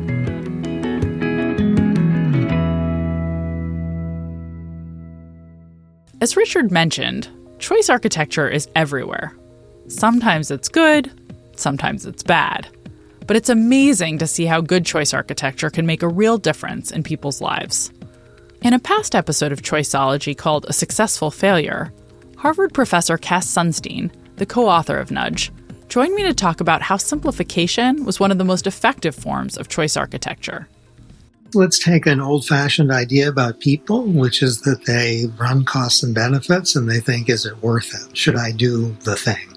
As 6.24 6.38
Richard 6.38 6.72
mentioned, 6.72 7.28
choice 7.58 7.90
architecture 7.90 8.48
is 8.48 8.66
everywhere. 8.74 9.36
Sometimes 9.88 10.50
it's 10.50 10.70
good, 10.70 11.12
sometimes 11.54 12.06
it's 12.06 12.22
bad. 12.22 12.66
But 13.26 13.36
it's 13.36 13.50
amazing 13.50 14.16
to 14.20 14.26
see 14.26 14.46
how 14.46 14.62
good 14.62 14.86
choice 14.86 15.12
architecture 15.12 15.68
can 15.68 15.84
make 15.84 16.02
a 16.02 16.08
real 16.08 16.38
difference 16.38 16.90
in 16.90 17.02
people's 17.02 17.42
lives. 17.42 17.92
In 18.62 18.72
a 18.72 18.78
past 18.78 19.14
episode 19.14 19.52
of 19.52 19.60
Choiceology 19.60 20.34
called 20.34 20.64
A 20.66 20.72
Successful 20.72 21.30
Failure, 21.30 21.92
Harvard 22.38 22.72
professor 22.72 23.18
Cass 23.18 23.46
Sunstein, 23.46 24.10
the 24.36 24.46
co 24.46 24.66
author 24.66 24.96
of 24.96 25.10
Nudge, 25.10 25.52
joined 25.90 26.14
me 26.14 26.22
to 26.22 26.32
talk 26.32 26.62
about 26.62 26.80
how 26.80 26.96
simplification 26.96 28.06
was 28.06 28.18
one 28.18 28.30
of 28.30 28.38
the 28.38 28.46
most 28.46 28.66
effective 28.66 29.14
forms 29.14 29.58
of 29.58 29.68
choice 29.68 29.94
architecture 29.94 30.68
let's 31.54 31.78
take 31.78 32.06
an 32.06 32.20
old 32.20 32.46
fashioned 32.46 32.90
idea 32.90 33.28
about 33.28 33.60
people, 33.60 34.04
which 34.04 34.42
is 34.42 34.62
that 34.62 34.86
they 34.86 35.26
run 35.38 35.64
costs 35.64 36.02
and 36.02 36.14
benefits 36.14 36.76
and 36.76 36.88
they 36.88 37.00
think, 37.00 37.28
is 37.28 37.46
it 37.46 37.62
worth 37.62 37.92
it? 37.94 38.16
Should 38.16 38.36
I 38.36 38.52
do 38.52 38.96
the 39.04 39.16
thing? 39.16 39.54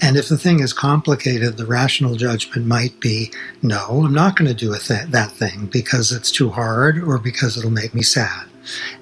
And 0.00 0.16
if 0.16 0.28
the 0.28 0.38
thing 0.38 0.60
is 0.60 0.72
complicated, 0.72 1.56
the 1.56 1.66
rational 1.66 2.14
judgment 2.14 2.66
might 2.66 2.98
be, 3.00 3.32
no, 3.62 4.04
I'm 4.04 4.14
not 4.14 4.36
going 4.36 4.48
to 4.48 4.54
do 4.54 4.74
th- 4.76 5.08
that 5.08 5.32
thing 5.32 5.66
because 5.66 6.12
it's 6.12 6.30
too 6.30 6.50
hard 6.50 7.02
or 7.02 7.18
because 7.18 7.56
it'll 7.56 7.70
make 7.70 7.94
me 7.94 8.02
sad. 8.02 8.47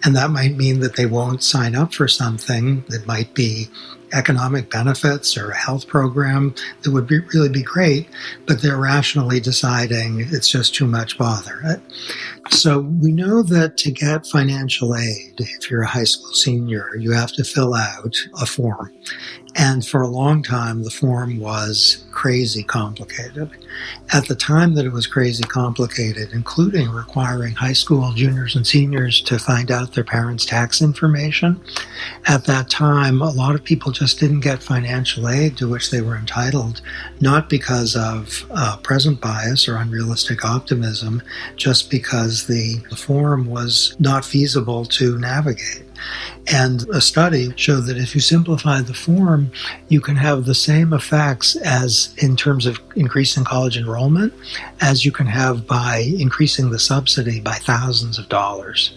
And 0.05 0.15
that 0.17 0.31
might 0.31 0.57
mean 0.57 0.81
that 0.81 0.97
they 0.97 1.07
won't 1.07 1.43
sign 1.43 1.75
up 1.75 1.95
for 1.95 2.09
something 2.09 2.85
that 2.89 3.07
might 3.07 3.35
be 3.35 3.69
economic 4.13 4.71
benefits 4.71 5.37
or 5.37 5.51
a 5.51 5.57
health 5.57 5.87
program 5.87 6.55
that 6.83 6.93
would 6.93 7.07
be, 7.07 7.19
really 7.35 7.49
be 7.49 7.63
great, 7.63 8.09
but 8.47 8.63
they're 8.63 8.77
rationally 8.77 9.41
deciding 9.41 10.21
it's 10.21 10.49
just 10.49 10.75
too 10.75 10.87
much 10.87 11.19
bother. 11.19 11.81
So 12.51 12.81
we 12.81 13.11
know 13.11 13.43
that 13.43 13.77
to 13.79 13.91
get 13.91 14.27
financial 14.27 14.95
aid, 14.95 15.35
if 15.39 15.71
you're 15.71 15.83
a 15.83 15.89
high 15.89 16.05
school 16.05 16.33
senior, 16.33 16.95
you 16.97 17.13
have 17.13 17.33
to 17.33 17.45
fill 17.45 17.75
out 17.75 18.15
a 18.41 18.47
form. 18.47 18.93
And 19.59 19.87
for 19.87 20.03
a 20.03 20.09
long 20.09 20.43
time, 20.43 20.83
the 20.83 20.91
form 20.91 21.39
was 21.39 22.05
crazy 22.11 22.63
complicated. 22.63 23.51
At 24.13 24.29
the 24.29 24.35
time 24.35 24.75
that 24.75 24.85
it 24.85 24.93
was 24.93 25.07
crazy 25.07 25.45
complicated, 25.45 26.33
including 26.33 26.91
requiring 26.91 27.55
high 27.55 27.73
school 27.73 28.13
juniors 28.13 28.55
and 28.55 28.67
seniors 28.67 29.23
to 29.23 29.39
find 29.39 29.71
out 29.71 29.95
their 29.95 30.05
parents' 30.05 30.45
tax 30.45 30.83
information, 30.83 31.59
at 32.27 32.45
that 32.45 32.69
time, 32.69 33.23
a 33.23 33.31
lot 33.31 33.55
of 33.55 33.65
people 33.65 33.93
just 33.93 34.21
didn't 34.21 34.41
get 34.41 34.63
financial 34.63 35.27
aid 35.27 35.57
to 35.57 35.69
which 35.69 35.91
they 35.91 36.03
were 36.03 36.17
entitled, 36.17 36.83
not 37.21 37.49
because 37.49 37.97
of 37.97 38.45
uh, 38.51 38.77
present 38.83 39.23
bias 39.23 39.69
or 39.69 39.77
unrealistic 39.77 40.45
optimism, 40.45 41.23
just 41.57 41.91
because 41.91 42.47
the, 42.47 42.77
the 42.91 42.97
form 42.97 43.47
was 43.47 43.97
not 43.99 44.23
feasible 44.23 44.85
to 44.85 45.19
navigate. 45.19 45.86
And 46.47 46.89
a 46.91 47.01
study 47.01 47.53
showed 47.57 47.83
that 47.83 47.99
if 47.99 48.15
you 48.15 48.21
simplify 48.21 48.81
the 48.81 48.95
form, 48.95 49.51
you 49.89 50.01
can 50.01 50.17
have 50.17 50.45
the 50.45 50.55
same 50.55 50.93
effects 50.93 51.57
as 51.57 52.15
in 52.19 52.37
terms 52.37 52.67
of 52.67 52.81
increasing 52.95 53.45
college 53.45 53.77
enrollment 53.77 54.33
as 54.81 55.05
you 55.05 55.13
can 55.13 55.27
have 55.27 55.67
by 55.67 55.99
increasing 56.19 56.71
the 56.71 56.79
subsidy 56.79 57.41
by 57.41 57.55
thousands 57.55 58.19
of 58.19 58.29
dollars. 58.29 58.97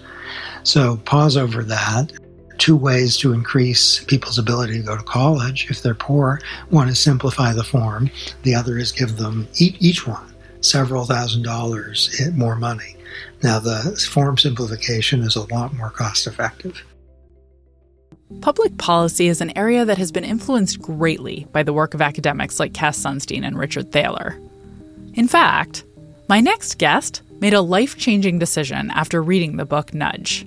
So 0.63 0.97
pause 0.97 1.38
over 1.38 1.63
that 1.63 2.12
two 2.57 2.75
ways 2.75 3.15
to 3.15 3.31
increase 3.31 4.03
people's 4.03 4.38
ability 4.38 4.73
to 4.73 4.85
go 4.85 4.97
to 4.97 5.03
college 5.03 5.71
if 5.71 5.81
they're 5.81 5.95
poor. 5.95 6.41
One 6.69 6.89
is 6.89 6.99
simplify 6.99 7.53
the 7.53 7.63
form, 7.63 8.12
the 8.43 8.53
other 8.53 8.77
is 8.77 8.91
give 8.91 9.17
them 9.17 9.47
each 9.57 10.05
one 10.05 10.29
several 10.62 11.05
thousand 11.05 11.43
dollars 11.43 12.15
eh, 12.19 12.29
more 12.31 12.55
money. 12.55 12.95
Now, 13.41 13.59
the 13.59 14.07
form 14.12 14.38
simplification 14.38 15.21
is 15.21 15.35
a 15.35 15.53
lot 15.53 15.73
more 15.73 15.89
cost 15.89 16.27
effective. 16.27 16.83
Public 18.41 18.77
policy 18.77 19.27
is 19.27 19.41
an 19.41 19.57
area 19.57 19.83
that 19.83 19.97
has 19.97 20.11
been 20.11 20.23
influenced 20.23 20.79
greatly 20.79 21.47
by 21.51 21.63
the 21.63 21.73
work 21.73 21.95
of 21.95 22.01
academics 22.01 22.59
like 22.59 22.75
Cass 22.75 22.97
Sunstein 22.97 23.43
and 23.43 23.57
Richard 23.57 23.91
Thaler. 23.91 24.39
In 25.15 25.27
fact, 25.27 25.83
my 26.29 26.39
next 26.39 26.77
guest 26.77 27.23
made 27.41 27.55
a 27.55 27.61
life 27.61 27.97
changing 27.97 28.37
decision 28.37 28.91
after 28.91 29.21
reading 29.23 29.57
the 29.57 29.65
book 29.65 29.95
Nudge. 29.95 30.45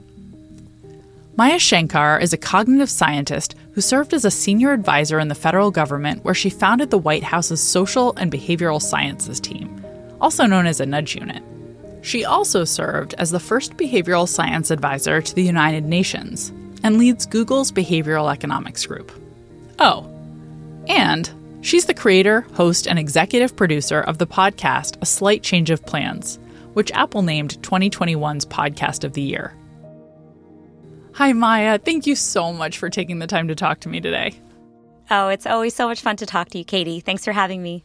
Maya 1.37 1.59
Shankar 1.59 2.21
is 2.21 2.33
a 2.33 2.39
cognitive 2.39 2.89
scientist 2.89 3.57
who 3.73 3.81
served 3.81 4.15
as 4.15 4.25
a 4.25 4.31
senior 4.31 4.73
advisor 4.73 5.19
in 5.19 5.27
the 5.27 5.35
federal 5.35 5.73
government 5.73 6.25
where 6.25 6.35
she 6.35 6.51
founded 6.51 6.91
the 6.91 6.99
White 6.99 7.25
House's 7.25 7.61
Social 7.61 8.15
and 8.17 8.31
Behavioral 8.31 8.81
Sciences 8.81 9.41
team, 9.41 9.85
also 10.21 10.47
known 10.47 10.67
as 10.67 10.79
a 10.79 10.87
Nudge 10.87 11.17
Unit. 11.17 11.43
She 12.03 12.25
also 12.25 12.65
served 12.65 13.15
as 13.19 13.33
the 13.33 13.41
first 13.41 13.77
behavioral 13.77 14.29
science 14.29 14.71
advisor 14.71 15.21
to 15.21 15.35
the 15.35 15.43
United 15.43 15.85
Nations 15.85 16.53
and 16.83 16.99
leads 16.99 17.27
Google's 17.27 17.73
Behavioral 17.73 18.33
Economics 18.33 18.87
Group. 18.87 19.13
Oh, 19.79 20.09
and 20.89 21.31
she's 21.61 21.87
the 21.87 21.95
creator, 21.95 22.43
host, 22.55 22.87
and 22.87 22.99
executive 22.99 23.57
producer 23.57 24.01
of 24.01 24.19
the 24.19 24.27
podcast 24.27 24.97
A 25.01 25.07
Slight 25.07 25.43
Change 25.43 25.71
of 25.71 25.85
Plans, 25.85 26.39
which 26.75 26.93
Apple 26.93 27.23
named 27.23 27.59
2021's 27.63 28.47
Podcast 28.47 29.05
of 29.05 29.13
the 29.13 29.23
Year. 29.23 29.55
Hi, 31.15 31.33
Maya. 31.33 31.79
Thank 31.79 32.07
you 32.07 32.17
so 32.17 32.53
much 32.53 32.79
for 32.79 32.89
taking 32.89 33.19
the 33.19 33.27
time 33.27 33.49
to 33.49 33.55
talk 33.55 33.81
to 33.81 33.89
me 33.89 34.01
today. 34.01 34.35
Oh, 35.11 35.29
it's 35.29 35.47
always 35.47 35.75
so 35.75 35.87
much 35.87 36.01
fun 36.01 36.17
to 36.17 36.27
talk 36.27 36.49
to 36.51 36.59
you, 36.59 36.65
Katie. 36.65 37.01
Thanks 37.01 37.25
for 37.25 37.33
having 37.33 37.63
me. 37.63 37.85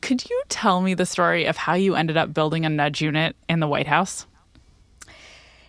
Could 0.00 0.28
you 0.28 0.42
tell 0.48 0.80
me 0.80 0.94
the 0.94 1.06
story 1.06 1.46
of 1.46 1.56
how 1.56 1.74
you 1.74 1.94
ended 1.94 2.16
up 2.16 2.34
building 2.34 2.66
a 2.66 2.68
nudge 2.68 3.00
unit 3.00 3.36
in 3.48 3.60
the 3.60 3.68
White 3.68 3.86
House? 3.86 4.26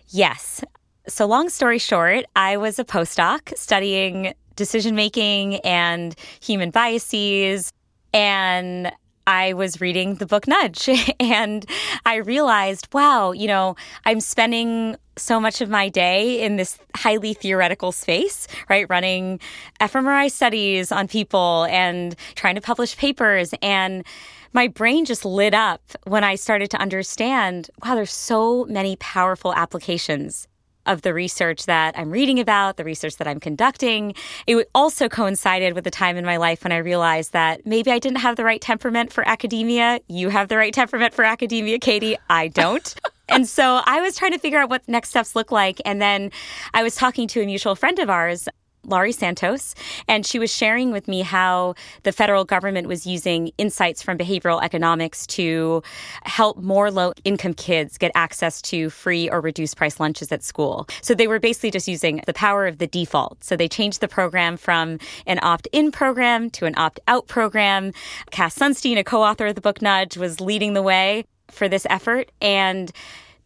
Yes. 0.08 0.62
So, 1.08 1.24
long 1.26 1.48
story 1.50 1.78
short, 1.78 2.24
I 2.34 2.56
was 2.56 2.80
a 2.80 2.84
postdoc 2.84 3.56
studying 3.56 4.34
decision 4.56 4.96
making 4.96 5.56
and 5.60 6.16
human 6.40 6.70
biases. 6.70 7.72
And 8.12 8.90
I 9.28 9.52
was 9.52 9.80
reading 9.80 10.16
the 10.16 10.26
book 10.26 10.48
Nudge 10.48 10.88
and 11.20 11.64
I 12.04 12.16
realized, 12.16 12.88
wow, 12.92 13.32
you 13.32 13.46
know, 13.46 13.76
I'm 14.04 14.20
spending 14.20 14.96
so 15.16 15.38
much 15.38 15.60
of 15.60 15.70
my 15.70 15.88
day 15.88 16.42
in 16.42 16.56
this 16.56 16.78
highly 16.96 17.34
theoretical 17.34 17.92
space, 17.92 18.48
right? 18.68 18.86
Running 18.88 19.40
fMRI 19.80 20.30
studies 20.30 20.90
on 20.90 21.06
people 21.06 21.66
and 21.70 22.16
trying 22.34 22.56
to 22.56 22.60
publish 22.60 22.96
papers. 22.96 23.54
And 23.62 24.04
my 24.52 24.68
brain 24.68 25.04
just 25.04 25.24
lit 25.24 25.54
up 25.54 25.82
when 26.04 26.24
I 26.24 26.34
started 26.34 26.70
to 26.72 26.78
understand 26.78 27.70
wow, 27.84 27.94
there's 27.94 28.12
so 28.12 28.64
many 28.64 28.96
powerful 28.96 29.54
applications 29.54 30.48
of 30.86 31.02
the 31.02 31.12
research 31.12 31.66
that 31.66 31.98
I'm 31.98 32.10
reading 32.10 32.40
about, 32.40 32.76
the 32.76 32.84
research 32.84 33.16
that 33.16 33.28
I'm 33.28 33.40
conducting. 33.40 34.14
It 34.46 34.68
also 34.74 35.08
coincided 35.08 35.74
with 35.74 35.84
the 35.84 35.90
time 35.90 36.16
in 36.16 36.24
my 36.24 36.36
life 36.36 36.64
when 36.64 36.72
I 36.72 36.78
realized 36.78 37.32
that 37.32 37.66
maybe 37.66 37.90
I 37.90 37.98
didn't 37.98 38.18
have 38.18 38.36
the 38.36 38.44
right 38.44 38.60
temperament 38.60 39.12
for 39.12 39.26
academia. 39.28 40.00
You 40.08 40.28
have 40.28 40.48
the 40.48 40.56
right 40.56 40.72
temperament 40.72 41.14
for 41.14 41.24
academia, 41.24 41.78
Katie. 41.78 42.16
I 42.30 42.48
don't. 42.48 42.94
and 43.28 43.48
so 43.48 43.80
I 43.84 44.00
was 44.00 44.16
trying 44.16 44.32
to 44.32 44.38
figure 44.38 44.58
out 44.58 44.70
what 44.70 44.86
next 44.88 45.10
steps 45.10 45.36
look 45.36 45.52
like. 45.52 45.80
And 45.84 46.00
then 46.00 46.30
I 46.74 46.82
was 46.82 46.94
talking 46.94 47.28
to 47.28 47.42
a 47.42 47.46
mutual 47.46 47.74
friend 47.74 47.98
of 47.98 48.10
ours 48.10 48.48
Laurie 48.86 49.12
Santos, 49.12 49.74
and 50.08 50.24
she 50.24 50.38
was 50.38 50.52
sharing 50.52 50.92
with 50.92 51.08
me 51.08 51.22
how 51.22 51.74
the 52.02 52.12
federal 52.12 52.44
government 52.44 52.88
was 52.88 53.06
using 53.06 53.50
insights 53.58 54.02
from 54.02 54.16
behavioral 54.16 54.62
economics 54.62 55.26
to 55.26 55.82
help 56.24 56.58
more 56.58 56.90
low 56.90 57.12
income 57.24 57.54
kids 57.54 57.98
get 57.98 58.12
access 58.14 58.62
to 58.62 58.90
free 58.90 59.28
or 59.30 59.40
reduced 59.40 59.76
price 59.76 60.00
lunches 60.00 60.30
at 60.32 60.42
school. 60.42 60.86
So 61.02 61.14
they 61.14 61.26
were 61.26 61.40
basically 61.40 61.70
just 61.70 61.88
using 61.88 62.22
the 62.26 62.34
power 62.34 62.66
of 62.66 62.78
the 62.78 62.86
default. 62.86 63.42
So 63.42 63.56
they 63.56 63.68
changed 63.68 64.00
the 64.00 64.08
program 64.08 64.56
from 64.56 64.98
an 65.26 65.38
opt 65.42 65.68
in 65.72 65.90
program 65.90 66.50
to 66.50 66.66
an 66.66 66.74
opt 66.76 67.00
out 67.08 67.26
program. 67.26 67.92
Cass 68.30 68.56
Sunstein, 68.56 68.98
a 68.98 69.04
co 69.04 69.22
author 69.22 69.46
of 69.46 69.54
the 69.54 69.60
book 69.60 69.82
Nudge, 69.82 70.16
was 70.16 70.40
leading 70.40 70.74
the 70.74 70.82
way 70.82 71.24
for 71.50 71.68
this 71.68 71.86
effort. 71.88 72.30
And 72.40 72.92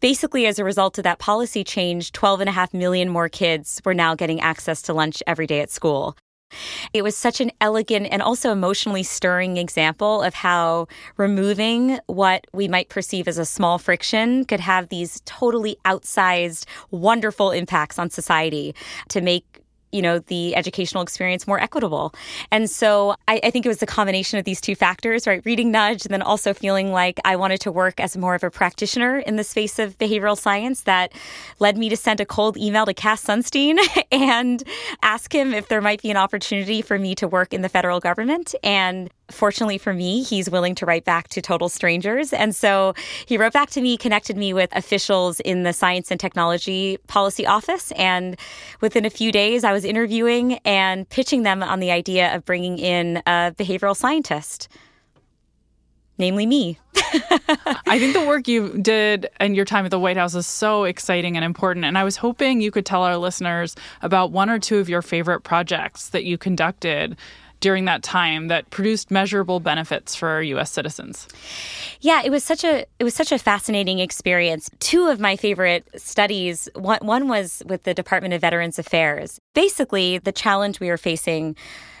basically, 0.01 0.45
as 0.45 0.59
a 0.59 0.65
result 0.65 0.97
of 0.97 1.05
that 1.05 1.19
policy 1.19 1.63
change, 1.63 2.11
12.5 2.11 2.73
million 2.73 3.09
more 3.09 3.29
kids 3.29 3.81
were 3.85 3.93
now 3.93 4.15
getting 4.15 4.41
access 4.41 4.81
to 4.83 4.93
lunch 4.93 5.23
every 5.25 5.47
day 5.47 5.61
at 5.61 5.71
school. 5.71 6.17
It 6.93 7.03
was 7.03 7.15
such 7.15 7.41
an 7.41 7.51
elegant 7.61 8.07
and 8.11 8.21
also 8.21 8.51
emotionally 8.51 9.03
stirring 9.03 9.57
example 9.57 10.21
of 10.21 10.33
how 10.33 10.87
removing 11.17 11.99
what 12.07 12.45
we 12.53 12.67
might 12.67 12.89
perceive 12.89 13.27
as 13.27 13.37
a 13.37 13.45
small 13.45 13.77
friction 13.77 14.45
could 14.45 14.59
have 14.59 14.89
these 14.89 15.21
totally 15.25 15.77
outsized, 15.85 16.65
wonderful 16.91 17.51
impacts 17.51 17.97
on 17.97 18.09
society 18.09 18.75
to 19.09 19.21
make 19.21 19.50
you 19.91 20.01
know 20.01 20.19
the 20.19 20.55
educational 20.55 21.03
experience 21.03 21.47
more 21.47 21.59
equitable. 21.59 22.13
And 22.51 22.69
so 22.69 23.15
I, 23.27 23.39
I, 23.43 23.51
think 23.51 23.65
it 23.65 23.69
was 23.69 23.79
the 23.79 23.85
combination 23.85 24.39
of 24.39 24.45
these 24.45 24.61
two 24.61 24.75
factors 24.75 25.27
right? 25.27 25.41
Reading 25.45 25.71
nudge 25.71 26.05
and 26.05 26.13
then 26.13 26.21
also 26.21 26.53
feeling 26.53 26.91
like 26.91 27.19
i 27.25 27.35
wanted 27.35 27.59
to 27.61 27.71
work 27.71 27.99
as 27.99 28.17
more 28.17 28.35
of 28.35 28.43
a 28.43 28.49
practitioner 28.49 29.19
in 29.19 29.35
the 29.35 29.43
space 29.43 29.79
of 29.79 29.97
behavioral 29.97 30.37
science 30.37 30.81
that 30.81 31.11
led 31.59 31.77
me 31.77 31.89
to 31.89 31.97
send 31.97 32.19
a 32.19 32.25
cold 32.25 32.57
email 32.57 32.85
to 32.85 32.93
cass 32.93 33.23
sunstein 33.23 33.77
and 34.11 34.63
ask 35.03 35.33
him 35.33 35.53
if 35.53 35.67
there 35.67 35.81
might 35.81 36.01
be 36.01 36.11
an 36.11 36.17
opportunity 36.17 36.81
for 36.81 36.97
me 36.97 37.15
to 37.15 37.27
work 37.27 37.53
in 37.53 37.61
the 37.61 37.69
federal 37.69 37.99
government. 37.99 38.53
And 38.63 39.09
fortunately 39.33 39.77
for 39.77 39.93
me, 39.93 40.23
he's 40.23 40.49
willing 40.49 40.75
to 40.75 40.85
write 40.85 41.05
back 41.05 41.27
to 41.29 41.41
total 41.41 41.69
strangers. 41.69 42.33
And 42.33 42.55
so 42.55 42.93
he 43.25 43.37
wrote 43.37 43.53
back 43.53 43.69
to 43.71 43.81
me, 43.81 43.97
connected 43.97 44.37
me 44.37 44.53
with 44.53 44.75
officials 44.75 45.39
in 45.41 45.63
the 45.63 45.73
Science 45.73 46.11
and 46.11 46.19
Technology 46.19 46.97
Policy 47.07 47.45
Office. 47.45 47.91
And 47.93 48.37
within 48.81 49.05
a 49.05 49.09
few 49.09 49.31
days, 49.31 49.63
I 49.63 49.73
was 49.73 49.85
interviewing 49.85 50.53
and 50.65 51.07
pitching 51.09 51.43
them 51.43 51.63
on 51.63 51.79
the 51.79 51.91
idea 51.91 52.35
of 52.35 52.45
bringing 52.45 52.77
in 52.77 53.17
a 53.25 53.53
behavioral 53.57 53.95
scientist 53.95 54.67
namely 56.21 56.45
me. 56.45 56.77
I 56.95 57.97
think 57.99 58.13
the 58.13 58.25
work 58.25 58.47
you 58.47 58.77
did 58.77 59.27
and 59.37 59.55
your 59.55 59.65
time 59.65 59.85
at 59.85 59.91
the 59.91 59.99
White 59.99 60.17
House 60.17 60.35
is 60.35 60.45
so 60.45 60.83
exciting 60.83 61.35
and 61.35 61.43
important. 61.43 61.83
And 61.83 61.97
I 61.97 62.03
was 62.03 62.15
hoping 62.15 62.61
you 62.61 62.71
could 62.71 62.85
tell 62.85 63.01
our 63.03 63.17
listeners 63.17 63.75
about 64.01 64.31
one 64.31 64.49
or 64.49 64.59
two 64.59 64.77
of 64.77 64.87
your 64.87 65.01
favorite 65.01 65.41
projects 65.41 66.09
that 66.09 66.23
you 66.23 66.37
conducted 66.37 67.17
during 67.61 67.85
that 67.85 68.03
time 68.03 68.49
that 68.49 68.69
produced 68.71 69.09
measurable 69.09 69.59
benefits 69.61 70.15
for 70.15 70.41
US 70.41 70.71
citizens. 70.71 71.27
Yeah, 72.01 72.21
it 72.25 72.31
was 72.31 72.43
such 72.43 72.63
a 72.63 72.85
it 72.99 73.03
was 73.03 73.13
such 73.13 73.31
a 73.31 73.39
fascinating 73.39 73.99
experience. 73.99 74.69
Two 74.79 75.07
of 75.07 75.19
my 75.19 75.37
favorite 75.37 75.87
studies, 75.95 76.67
one, 76.75 76.99
one 77.01 77.27
was 77.29 77.63
with 77.65 77.83
the 77.83 77.93
Department 77.93 78.33
of 78.33 78.41
Veterans 78.41 78.77
Affairs. 78.77 79.39
Basically, 79.53 80.17
the 80.17 80.31
challenge 80.31 80.79
we 80.79 80.89
were 80.89 80.97
facing 80.97 81.55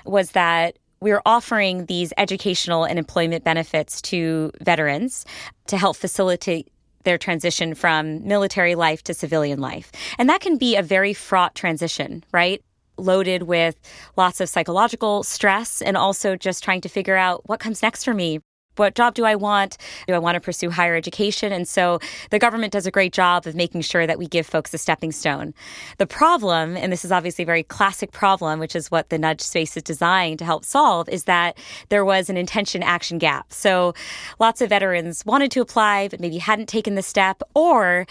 was 0.05 0.31
that 0.31 0.77
we 0.99 1.11
were 1.11 1.21
offering 1.25 1.85
these 1.85 2.13
educational 2.17 2.83
and 2.83 2.99
employment 2.99 3.43
benefits 3.43 4.01
to 4.03 4.51
veterans 4.61 5.25
to 5.67 5.77
help 5.77 5.95
facilitate 5.95 6.71
their 7.03 7.17
transition 7.17 7.73
from 7.73 8.25
military 8.27 8.75
life 8.75 9.03
to 9.03 9.13
civilian 9.13 9.59
life. 9.59 9.91
And 10.17 10.29
that 10.29 10.41
can 10.41 10.57
be 10.57 10.75
a 10.75 10.83
very 10.83 11.13
fraught 11.13 11.55
transition, 11.55 12.23
right? 12.31 12.63
Loaded 12.97 13.43
with 13.43 13.75
lots 14.17 14.41
of 14.41 14.49
psychological 14.49 15.23
stress 15.23 15.81
and 15.81 15.97
also 15.97 16.35
just 16.35 16.63
trying 16.63 16.81
to 16.81 16.89
figure 16.89 17.15
out 17.15 17.47
what 17.47 17.59
comes 17.59 17.81
next 17.81 18.03
for 18.03 18.13
me 18.13 18.39
what 18.77 18.95
job 18.95 19.13
do 19.13 19.25
I 19.25 19.35
want? 19.35 19.77
Do 20.07 20.13
I 20.13 20.19
want 20.19 20.35
to 20.35 20.41
pursue 20.41 20.69
higher 20.69 20.95
education? 20.95 21.51
And 21.51 21.67
so 21.67 21.99
the 22.29 22.39
government 22.39 22.71
does 22.71 22.87
a 22.87 22.91
great 22.91 23.13
job 23.13 23.45
of 23.45 23.55
making 23.55 23.81
sure 23.81 24.07
that 24.07 24.17
we 24.17 24.27
give 24.27 24.47
folks 24.47 24.73
a 24.73 24.77
stepping 24.77 25.11
stone. 25.11 25.53
The 25.97 26.07
problem, 26.07 26.77
and 26.77 26.91
this 26.91 27.03
is 27.03 27.11
obviously 27.11 27.43
a 27.43 27.45
very 27.45 27.63
classic 27.63 28.11
problem, 28.11 28.59
which 28.59 28.75
is 28.75 28.89
what 28.89 29.09
the 29.09 29.17
nudge 29.17 29.41
space 29.41 29.75
is 29.75 29.83
designed 29.83 30.39
to 30.39 30.45
help 30.45 30.63
solve, 30.63 31.09
is 31.09 31.25
that 31.25 31.57
there 31.89 32.05
was 32.05 32.29
an 32.29 32.37
intention 32.37 32.81
action 32.81 33.17
gap. 33.17 33.51
So 33.51 33.93
lots 34.39 34.61
of 34.61 34.69
veterans 34.69 35.25
wanted 35.25 35.51
to 35.51 35.61
apply, 35.61 36.07
but 36.07 36.19
maybe 36.19 36.37
hadn't 36.37 36.69
taken 36.69 36.95
the 36.95 37.03
step, 37.03 37.41
or 37.53 38.07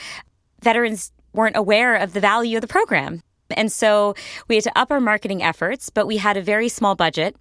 veterans 0.62 1.10
weren't 1.32 1.56
aware 1.56 1.96
of 1.96 2.12
the 2.12 2.20
value 2.20 2.56
of 2.56 2.60
the 2.60 2.68
program. 2.68 3.22
And 3.52 3.70
so 3.70 4.14
we 4.48 4.56
had 4.56 4.64
to 4.64 4.78
up 4.78 4.90
our 4.90 5.00
marketing 5.00 5.42
efforts, 5.42 5.90
but 5.90 6.06
we 6.06 6.16
had 6.16 6.36
a 6.36 6.42
very 6.42 6.68
small 6.68 6.94
budget. 6.94 7.36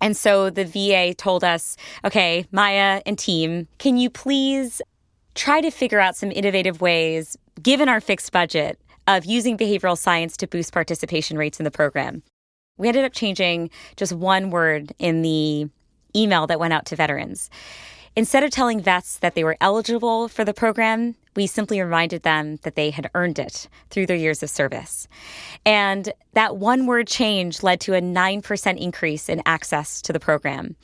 And 0.00 0.16
so 0.16 0.50
the 0.50 0.64
VA 0.64 1.14
told 1.14 1.42
us, 1.42 1.76
okay, 2.04 2.46
Maya 2.52 3.02
and 3.04 3.18
team, 3.18 3.66
can 3.78 3.96
you 3.96 4.10
please 4.10 4.80
try 5.34 5.60
to 5.60 5.70
figure 5.70 6.00
out 6.00 6.16
some 6.16 6.30
innovative 6.30 6.80
ways, 6.80 7.36
given 7.60 7.88
our 7.88 8.00
fixed 8.00 8.32
budget, 8.32 8.78
of 9.06 9.24
using 9.24 9.56
behavioral 9.56 9.96
science 9.96 10.36
to 10.36 10.46
boost 10.46 10.72
participation 10.72 11.36
rates 11.36 11.58
in 11.58 11.64
the 11.64 11.70
program? 11.70 12.22
We 12.76 12.88
ended 12.88 13.04
up 13.04 13.12
changing 13.12 13.70
just 13.96 14.12
one 14.12 14.50
word 14.50 14.92
in 14.98 15.22
the 15.22 15.68
email 16.14 16.46
that 16.46 16.60
went 16.60 16.72
out 16.72 16.86
to 16.86 16.96
veterans. 16.96 17.50
Instead 18.18 18.42
of 18.42 18.50
telling 18.50 18.80
vets 18.80 19.18
that 19.18 19.36
they 19.36 19.44
were 19.44 19.56
eligible 19.60 20.26
for 20.26 20.44
the 20.44 20.52
program, 20.52 21.14
we 21.36 21.46
simply 21.46 21.80
reminded 21.80 22.24
them 22.24 22.56
that 22.64 22.74
they 22.74 22.90
had 22.90 23.08
earned 23.14 23.38
it 23.38 23.68
through 23.90 24.06
their 24.06 24.16
years 24.16 24.42
of 24.42 24.50
service. 24.50 25.06
And 25.64 26.12
that 26.32 26.56
one 26.56 26.86
word 26.86 27.06
change 27.06 27.62
led 27.62 27.78
to 27.82 27.94
a 27.94 28.00
9% 28.00 28.76
increase 28.76 29.28
in 29.28 29.40
access 29.46 30.02
to 30.02 30.12
the 30.12 30.18
program. 30.18 30.74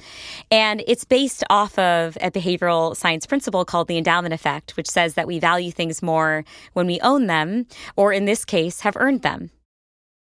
And 0.53 0.85
it's 0.87 1.05
based 1.05 1.42
off 1.51 1.77
of 1.77 2.16
a 2.20 2.31
behavioral 2.31 2.97
science 2.97 3.27
principle 3.27 3.64
called 3.64 3.88
the 3.88 3.99
endowment 3.99 4.33
effect, 4.33 4.77
which 4.77 4.88
says 4.88 5.14
that 5.14 5.27
we 5.27 5.40
value 5.40 5.73
things 5.73 6.05
more 6.05 6.44
when 6.75 6.87
we 6.87 7.01
own 7.01 7.27
them, 7.27 7.66
or 7.97 8.12
in 8.12 8.27
this 8.27 8.44
case, 8.44 8.83
have 8.83 8.97
earned 8.97 9.23
them. 9.23 9.51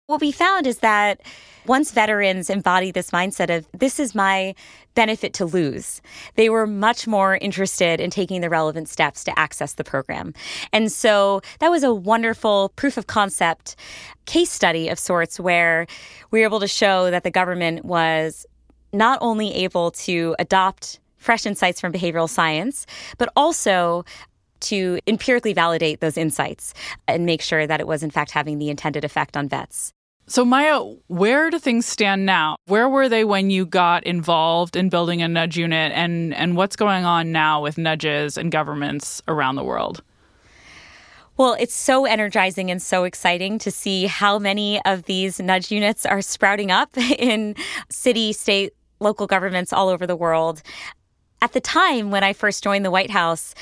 What 0.09 0.21
we 0.21 0.31
found 0.31 0.65
is 0.65 0.79
that 0.79 1.21
once 1.67 1.91
veterans 1.91 2.49
embody 2.49 2.89
this 2.89 3.11
mindset 3.11 3.55
of 3.55 3.67
this 3.77 3.99
is 3.99 4.15
my 4.15 4.55
benefit 4.95 5.33
to 5.33 5.45
lose, 5.45 6.01
they 6.33 6.49
were 6.49 6.65
much 6.65 7.05
more 7.05 7.35
interested 7.35 7.99
in 7.99 8.09
taking 8.09 8.41
the 8.41 8.49
relevant 8.49 8.89
steps 8.89 9.23
to 9.25 9.37
access 9.37 9.73
the 9.73 9.83
program. 9.83 10.33
And 10.73 10.91
so 10.91 11.41
that 11.59 11.69
was 11.69 11.83
a 11.83 11.93
wonderful 11.93 12.69
proof 12.69 12.97
of 12.97 13.05
concept 13.05 13.75
case 14.25 14.49
study 14.49 14.89
of 14.89 14.97
sorts 14.97 15.39
where 15.39 15.85
we 16.31 16.39
were 16.39 16.45
able 16.45 16.59
to 16.61 16.67
show 16.67 17.11
that 17.11 17.23
the 17.23 17.29
government 17.29 17.85
was 17.85 18.47
not 18.91 19.19
only 19.21 19.53
able 19.53 19.91
to 19.91 20.35
adopt 20.39 20.99
fresh 21.17 21.45
insights 21.45 21.79
from 21.79 21.93
behavioral 21.93 22.27
science, 22.27 22.87
but 23.19 23.31
also 23.35 24.03
to 24.61 24.99
empirically 25.05 25.53
validate 25.53 25.99
those 25.99 26.17
insights 26.17 26.73
and 27.07 27.27
make 27.27 27.43
sure 27.43 27.67
that 27.67 27.79
it 27.79 27.85
was, 27.85 28.01
in 28.01 28.09
fact, 28.09 28.31
having 28.31 28.57
the 28.57 28.71
intended 28.71 29.05
effect 29.05 29.37
on 29.37 29.47
vets. 29.47 29.93
So, 30.29 30.45
Maya, 30.45 30.83
where 31.07 31.49
do 31.49 31.57
things 31.57 31.87
stand 31.87 32.23
now? 32.23 32.55
Where 32.65 32.87
were 32.87 33.09
they 33.09 33.23
when 33.23 33.49
you 33.49 33.65
got 33.65 34.03
involved 34.03 34.75
in 34.75 34.89
building 34.89 35.23
a 35.23 35.27
nudge 35.27 35.57
unit, 35.57 35.91
and, 35.95 36.35
and 36.35 36.55
what's 36.55 36.75
going 36.75 37.03
on 37.03 37.31
now 37.31 37.63
with 37.63 37.79
nudges 37.79 38.37
and 38.37 38.51
governments 38.51 39.23
around 39.27 39.55
the 39.55 39.63
world? 39.63 40.03
Well, 41.35 41.55
it's 41.59 41.73
so 41.73 42.05
energizing 42.05 42.69
and 42.69 42.79
so 42.79 43.05
exciting 43.05 43.57
to 43.57 43.71
see 43.71 44.05
how 44.05 44.37
many 44.37 44.79
of 44.85 45.05
these 45.05 45.39
nudge 45.39 45.71
units 45.71 46.05
are 46.05 46.21
sprouting 46.21 46.69
up 46.69 46.95
in 47.17 47.55
city, 47.89 48.31
state, 48.31 48.73
local 48.99 49.25
governments 49.25 49.73
all 49.73 49.89
over 49.89 50.05
the 50.05 50.15
world. 50.15 50.61
At 51.41 51.53
the 51.53 51.61
time 51.61 52.11
when 52.11 52.23
I 52.23 52.33
first 52.33 52.63
joined 52.63 52.85
the 52.85 52.91
White 52.91 53.09
House, 53.09 53.55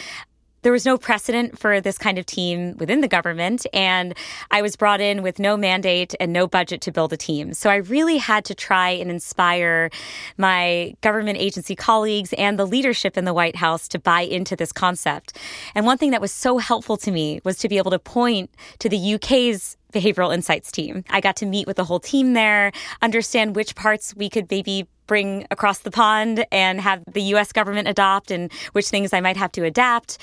there 0.67 0.73
was 0.73 0.85
no 0.85 0.97
precedent 0.97 1.57
for 1.57 1.79
this 1.79 1.97
kind 1.97 2.17
of 2.17 2.25
team 2.25 2.75
within 2.75 2.99
the 2.99 3.07
government. 3.07 3.65
And 3.71 4.13
I 4.51 4.61
was 4.61 4.75
brought 4.75 4.99
in 4.99 5.23
with 5.23 5.39
no 5.39 5.55
mandate 5.55 6.13
and 6.19 6.33
no 6.33 6.45
budget 6.45 6.81
to 6.81 6.91
build 6.91 7.13
a 7.13 7.15
team. 7.15 7.53
So 7.53 7.69
I 7.69 7.77
really 7.77 8.17
had 8.17 8.43
to 8.43 8.53
try 8.53 8.89
and 8.89 9.09
inspire 9.09 9.89
my 10.37 10.93
government 10.99 11.37
agency 11.37 11.73
colleagues 11.73 12.33
and 12.33 12.59
the 12.59 12.67
leadership 12.67 13.17
in 13.17 13.23
the 13.23 13.33
White 13.33 13.55
House 13.55 13.87
to 13.87 13.97
buy 13.97 14.23
into 14.23 14.57
this 14.57 14.73
concept. 14.73 15.37
And 15.73 15.85
one 15.85 15.97
thing 15.97 16.11
that 16.11 16.19
was 16.19 16.33
so 16.33 16.57
helpful 16.57 16.97
to 16.97 17.11
me 17.11 17.39
was 17.45 17.57
to 17.59 17.69
be 17.69 17.77
able 17.77 17.91
to 17.91 17.99
point 17.99 18.49
to 18.79 18.89
the 18.89 19.13
UK's 19.13 19.77
behavioral 19.93 20.33
insights 20.33 20.69
team. 20.69 21.05
I 21.09 21.21
got 21.21 21.37
to 21.37 21.45
meet 21.45 21.65
with 21.65 21.77
the 21.77 21.85
whole 21.85 22.01
team 22.01 22.33
there, 22.33 22.73
understand 23.01 23.55
which 23.55 23.73
parts 23.75 24.13
we 24.17 24.29
could 24.29 24.51
maybe 24.51 24.85
bring 25.07 25.47
across 25.49 25.79
the 25.79 25.91
pond 25.91 26.45
and 26.51 26.79
have 26.81 27.01
the 27.11 27.21
US 27.33 27.51
government 27.53 27.87
adopt 27.87 28.29
and 28.29 28.51
which 28.73 28.89
things 28.89 29.13
I 29.13 29.21
might 29.21 29.37
have 29.37 29.51
to 29.53 29.63
adapt. 29.63 30.17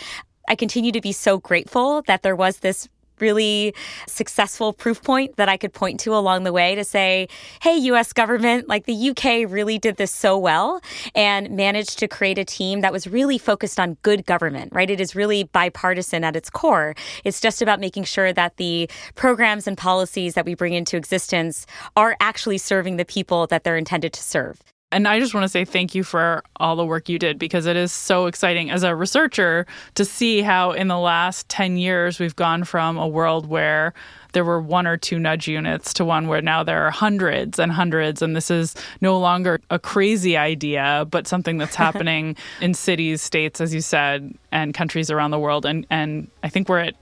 I 0.49 0.55
continue 0.55 0.93
to 0.93 1.01
be 1.01 1.13
so 1.13 1.39
grateful 1.39 2.03
that 2.03 2.23
there 2.23 2.37
was 2.37 2.59
this 2.59 2.89
really 3.21 3.75
successful 4.07 4.73
proof 4.73 5.03
point 5.03 5.37
that 5.37 5.49
I 5.49 5.57
could 5.57 5.73
point 5.73 6.01
to 6.01 6.15
along 6.15 6.45
the 6.45 6.53
way 6.53 6.75
to 6.75 6.85
say, 6.85 7.29
hey, 7.63 7.77
US 7.77 8.13
government, 8.13 8.69
like 8.69 8.87
the 8.87 9.11
UK 9.11 9.51
really 9.51 9.79
did 9.79 9.97
this 9.97 10.11
so 10.11 10.37
well 10.37 10.81
and 11.15 11.51
managed 11.51 11.99
to 12.01 12.09
create 12.09 12.39
a 12.39 12.45
team 12.45 12.81
that 12.81 12.93
was 12.93 13.07
really 13.07 13.39
focused 13.39 13.79
on 13.79 13.97
good 14.03 14.27
government, 14.27 14.73
right? 14.73 14.91
It 14.91 15.01
is 15.01 15.15
really 15.15 15.45
bipartisan 15.45 16.25
at 16.25 16.37
its 16.37 16.51
core. 16.51 16.95
It's 17.25 17.41
just 17.41 17.63
about 17.63 17.81
making 17.81 18.05
sure 18.05 18.33
that 18.33 18.57
the 18.57 18.91
programs 19.15 19.67
and 19.67 19.79
policies 19.79 20.35
that 20.35 20.45
we 20.45 20.55
bring 20.55 20.75
into 20.75 20.97
existence 20.97 21.67
are 21.97 22.17
actually 22.21 22.59
serving 22.59 22.97
the 22.97 23.05
people 23.05 23.47
that 23.47 23.65
they're 23.65 23.77
intended 23.77 24.13
to 24.15 24.23
serve. 24.23 24.74
And 24.95 25.09
I 25.09 25.19
just 25.19 25.35
want 25.35 25.43
to 25.43 25.49
say 25.49 25.65
thank 25.65 25.97
you 25.97 26.05
for 26.05 26.45
all 26.61 26.77
the 26.77 26.87
work 26.87 27.09
you 27.09 27.19
did 27.19 27.37
because 27.37 27.67
it 27.67 27.77
is 27.77 27.91
so 27.91 28.27
exciting 28.27 28.71
as 28.71 28.85
a 28.85 28.95
researcher 28.95 29.67
to 29.97 30.05
see 30.05 30.41
how 30.41 30.71
in 30.71 30.87
the 30.87 30.99
last 30.99 31.49
10 31.49 31.77
years 31.77 32.21
we've 32.21 32.37
gone 32.37 32.63
from 32.63 32.97
a 32.97 33.09
world 33.09 33.47
where 33.47 33.93
there 34.35 34.45
were 34.45 34.61
one 34.61 34.87
or 34.87 34.97
two 34.97 35.19
nudge 35.19 35.49
units 35.49 35.93
to 35.95 36.05
one 36.05 36.29
where 36.29 36.41
now 36.41 36.63
there 36.63 36.87
are 36.87 36.93
hundreds 36.93 37.59
and 37.59 37.73
hundreds. 37.73 38.23
And 38.23 38.37
this 38.37 38.53
is 38.53 38.77
no 39.01 39.19
longer 39.19 39.61
a 39.69 39.81
crazy 39.81 40.37
idea, 40.37 41.09
but 41.11 41.27
something 41.27 41.59
that's 41.59 41.75
happening 41.87 42.37
in 42.61 42.73
cities, 42.73 43.21
states, 43.21 43.61
as 43.61 43.75
you 43.75 43.81
said, 43.81 44.33
and 44.53 44.75
countries 44.75 45.11
around 45.11 45.33
the 45.33 45.41
world. 45.41 45.67
And, 45.67 45.89
and 45.91 46.31
I 46.45 46.49
think 46.49 46.69
we're 46.69 46.79
at 46.79 46.95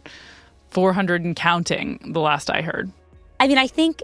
400 0.71 1.27
and 1.27 1.37
counting 1.37 2.01
the 2.15 2.21
last 2.21 2.49
I 2.49 2.63
heard. 2.63 2.91
I 3.39 3.49
mean, 3.49 3.59
I 3.59 3.67
think 3.67 4.03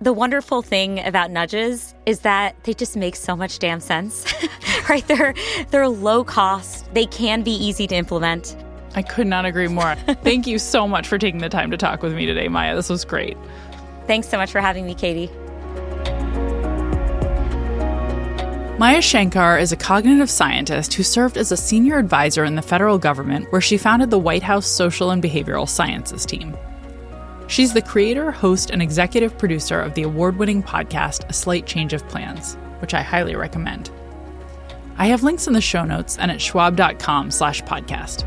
the 0.00 0.12
wonderful 0.12 0.62
thing 0.62 1.04
about 1.04 1.30
nudges 1.30 1.94
is 2.06 2.20
that 2.20 2.54
they 2.64 2.74
just 2.74 2.96
make 2.96 3.16
so 3.16 3.36
much 3.36 3.58
damn 3.58 3.80
sense. 3.80 4.24
right? 4.88 5.06
They're 5.06 5.34
they're 5.70 5.88
low 5.88 6.24
cost. 6.24 6.92
They 6.94 7.06
can 7.06 7.42
be 7.42 7.52
easy 7.52 7.86
to 7.88 7.94
implement. 7.94 8.56
I 8.94 9.02
could 9.02 9.26
not 9.26 9.44
agree 9.44 9.68
more. 9.68 9.94
Thank 10.22 10.46
you 10.46 10.58
so 10.58 10.88
much 10.88 11.06
for 11.08 11.18
taking 11.18 11.40
the 11.40 11.48
time 11.48 11.70
to 11.70 11.76
talk 11.76 12.02
with 12.02 12.14
me 12.14 12.26
today, 12.26 12.48
Maya. 12.48 12.74
This 12.74 12.88
was 12.88 13.04
great. 13.04 13.36
Thanks 14.06 14.28
so 14.28 14.38
much 14.38 14.50
for 14.50 14.60
having 14.60 14.86
me, 14.86 14.94
Katie. 14.94 15.30
Maya 18.78 19.02
Shankar 19.02 19.58
is 19.58 19.72
a 19.72 19.76
cognitive 19.76 20.30
scientist 20.30 20.94
who 20.94 21.02
served 21.02 21.36
as 21.36 21.50
a 21.50 21.56
senior 21.56 21.98
advisor 21.98 22.44
in 22.44 22.54
the 22.54 22.62
federal 22.62 22.96
government, 22.96 23.50
where 23.50 23.60
she 23.60 23.76
founded 23.76 24.10
the 24.10 24.18
White 24.18 24.44
House 24.44 24.68
Social 24.68 25.10
and 25.10 25.20
Behavioral 25.20 25.68
Sciences 25.68 26.24
team. 26.24 26.56
She's 27.48 27.72
the 27.72 27.82
creator, 27.82 28.30
host, 28.30 28.70
and 28.70 28.82
executive 28.82 29.36
producer 29.38 29.80
of 29.80 29.94
the 29.94 30.02
award 30.02 30.36
winning 30.36 30.62
podcast 30.62 31.28
A 31.30 31.32
Slight 31.32 31.66
Change 31.66 31.94
of 31.94 32.06
Plans, 32.06 32.56
which 32.80 32.92
I 32.92 33.00
highly 33.00 33.34
recommend. 33.34 33.90
I 34.98 35.06
have 35.06 35.22
links 35.22 35.46
in 35.46 35.54
the 35.54 35.60
show 35.62 35.84
notes 35.84 36.18
and 36.18 36.30
at 36.30 36.42
schwab.com 36.42 37.30
slash 37.30 37.62
podcast. 37.62 38.26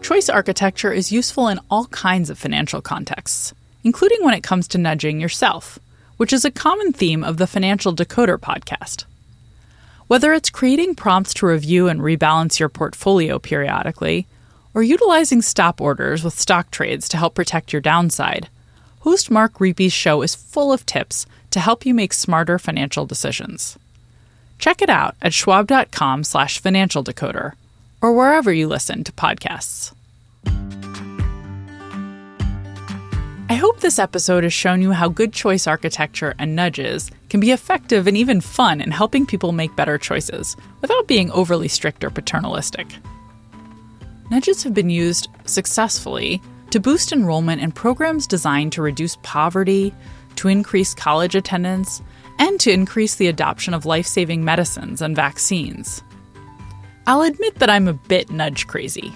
Choice 0.00 0.28
architecture 0.28 0.92
is 0.92 1.10
useful 1.10 1.48
in 1.48 1.58
all 1.70 1.86
kinds 1.86 2.30
of 2.30 2.38
financial 2.38 2.80
contexts, 2.80 3.52
including 3.82 4.22
when 4.22 4.34
it 4.34 4.42
comes 4.44 4.68
to 4.68 4.78
nudging 4.78 5.20
yourself, 5.20 5.78
which 6.18 6.32
is 6.32 6.44
a 6.44 6.52
common 6.52 6.92
theme 6.92 7.24
of 7.24 7.38
the 7.38 7.48
Financial 7.48 7.92
Decoder 7.92 8.38
podcast. 8.38 9.06
Whether 10.06 10.34
it's 10.34 10.50
creating 10.50 10.96
prompts 10.96 11.32
to 11.34 11.46
review 11.46 11.88
and 11.88 12.00
rebalance 12.00 12.58
your 12.58 12.68
portfolio 12.68 13.38
periodically, 13.38 14.26
or 14.74 14.82
utilizing 14.82 15.40
stop 15.40 15.80
orders 15.80 16.22
with 16.22 16.38
stock 16.38 16.70
trades 16.70 17.08
to 17.08 17.16
help 17.16 17.34
protect 17.34 17.72
your 17.72 17.80
downside, 17.80 18.48
host 19.00 19.30
Mark 19.30 19.60
Riepe's 19.60 19.94
show 19.94 20.20
is 20.20 20.34
full 20.34 20.74
of 20.74 20.84
tips 20.84 21.24
to 21.52 21.60
help 21.60 21.86
you 21.86 21.94
make 21.94 22.12
smarter 22.12 22.58
financial 22.58 23.06
decisions. 23.06 23.78
Check 24.58 24.82
it 24.82 24.90
out 24.90 25.14
at 25.22 25.32
schwab.com 25.32 26.24
slash 26.24 26.58
financial 26.58 27.02
decoder 27.02 27.52
or 28.02 28.12
wherever 28.12 28.52
you 28.52 28.68
listen 28.68 29.04
to 29.04 29.12
podcasts. 29.12 29.94
I 33.50 33.56
hope 33.56 33.80
this 33.80 33.98
episode 33.98 34.42
has 34.44 34.54
shown 34.54 34.80
you 34.80 34.92
how 34.92 35.10
good 35.10 35.34
choice 35.34 35.66
architecture 35.66 36.34
and 36.38 36.56
nudges 36.56 37.10
can 37.28 37.40
be 37.40 37.50
effective 37.50 38.06
and 38.06 38.16
even 38.16 38.40
fun 38.40 38.80
in 38.80 38.90
helping 38.90 39.26
people 39.26 39.52
make 39.52 39.76
better 39.76 39.98
choices 39.98 40.56
without 40.80 41.06
being 41.06 41.30
overly 41.30 41.68
strict 41.68 42.02
or 42.04 42.08
paternalistic. 42.10 42.86
Nudges 44.30 44.62
have 44.62 44.72
been 44.72 44.88
used 44.88 45.28
successfully 45.44 46.40
to 46.70 46.80
boost 46.80 47.12
enrollment 47.12 47.60
in 47.60 47.70
programs 47.70 48.26
designed 48.26 48.72
to 48.72 48.82
reduce 48.82 49.18
poverty, 49.22 49.92
to 50.36 50.48
increase 50.48 50.94
college 50.94 51.34
attendance, 51.34 52.00
and 52.38 52.58
to 52.60 52.72
increase 52.72 53.16
the 53.16 53.28
adoption 53.28 53.74
of 53.74 53.84
life 53.84 54.06
saving 54.06 54.42
medicines 54.42 55.02
and 55.02 55.14
vaccines. 55.14 56.02
I'll 57.06 57.22
admit 57.22 57.56
that 57.56 57.68
I'm 57.68 57.88
a 57.88 57.92
bit 57.92 58.30
nudge 58.30 58.66
crazy. 58.66 59.12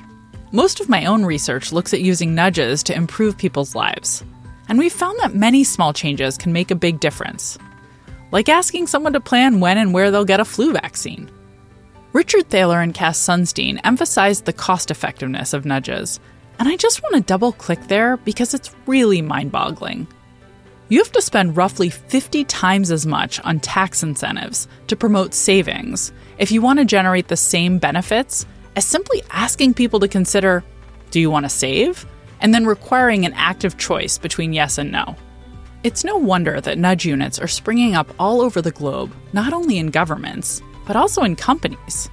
Most 0.52 0.80
of 0.80 0.88
my 0.88 1.04
own 1.04 1.26
research 1.26 1.72
looks 1.72 1.92
at 1.92 2.00
using 2.00 2.34
nudges 2.34 2.82
to 2.84 2.96
improve 2.96 3.36
people's 3.36 3.74
lives, 3.74 4.24
and 4.66 4.78
we've 4.78 4.90
found 4.90 5.18
that 5.18 5.34
many 5.34 5.62
small 5.62 5.92
changes 5.92 6.38
can 6.38 6.54
make 6.54 6.70
a 6.70 6.74
big 6.74 7.00
difference. 7.00 7.58
Like 8.32 8.48
asking 8.48 8.86
someone 8.86 9.12
to 9.12 9.20
plan 9.20 9.60
when 9.60 9.76
and 9.76 9.92
where 9.92 10.10
they'll 10.10 10.24
get 10.24 10.40
a 10.40 10.46
flu 10.46 10.72
vaccine. 10.72 11.30
Richard 12.14 12.48
Thaler 12.48 12.80
and 12.80 12.94
Cass 12.94 13.18
Sunstein 13.18 13.78
emphasized 13.84 14.46
the 14.46 14.54
cost 14.54 14.90
effectiveness 14.90 15.52
of 15.52 15.66
nudges, 15.66 16.18
and 16.58 16.66
I 16.66 16.76
just 16.76 17.02
want 17.02 17.14
to 17.16 17.20
double 17.20 17.52
click 17.52 17.86
there 17.88 18.16
because 18.16 18.54
it's 18.54 18.74
really 18.86 19.20
mind 19.20 19.52
boggling. 19.52 20.06
You 20.88 21.00
have 21.00 21.12
to 21.12 21.20
spend 21.20 21.58
roughly 21.58 21.90
50 21.90 22.44
times 22.44 22.90
as 22.90 23.04
much 23.04 23.38
on 23.40 23.60
tax 23.60 24.02
incentives 24.02 24.66
to 24.86 24.96
promote 24.96 25.34
savings 25.34 26.10
if 26.38 26.50
you 26.50 26.62
want 26.62 26.78
to 26.78 26.86
generate 26.86 27.28
the 27.28 27.36
same 27.36 27.78
benefits 27.78 28.46
as 28.78 28.86
simply 28.86 29.20
asking 29.30 29.74
people 29.74 29.98
to 29.98 30.06
consider 30.06 30.62
do 31.10 31.18
you 31.18 31.30
want 31.30 31.44
to 31.44 31.50
save? 31.50 32.06
and 32.40 32.54
then 32.54 32.64
requiring 32.64 33.26
an 33.26 33.32
active 33.34 33.76
choice 33.78 34.16
between 34.16 34.52
yes 34.52 34.78
and 34.78 34.92
no. 34.92 35.16
It's 35.82 36.04
no 36.04 36.16
wonder 36.16 36.60
that 36.60 36.78
nudge 36.78 37.04
units 37.04 37.40
are 37.40 37.48
springing 37.48 37.96
up 37.96 38.14
all 38.16 38.40
over 38.40 38.62
the 38.62 38.70
globe, 38.70 39.12
not 39.32 39.52
only 39.52 39.78
in 39.78 39.88
governments, 39.88 40.62
but 40.86 40.94
also 40.94 41.24
in 41.24 41.34
companies. 41.34 42.08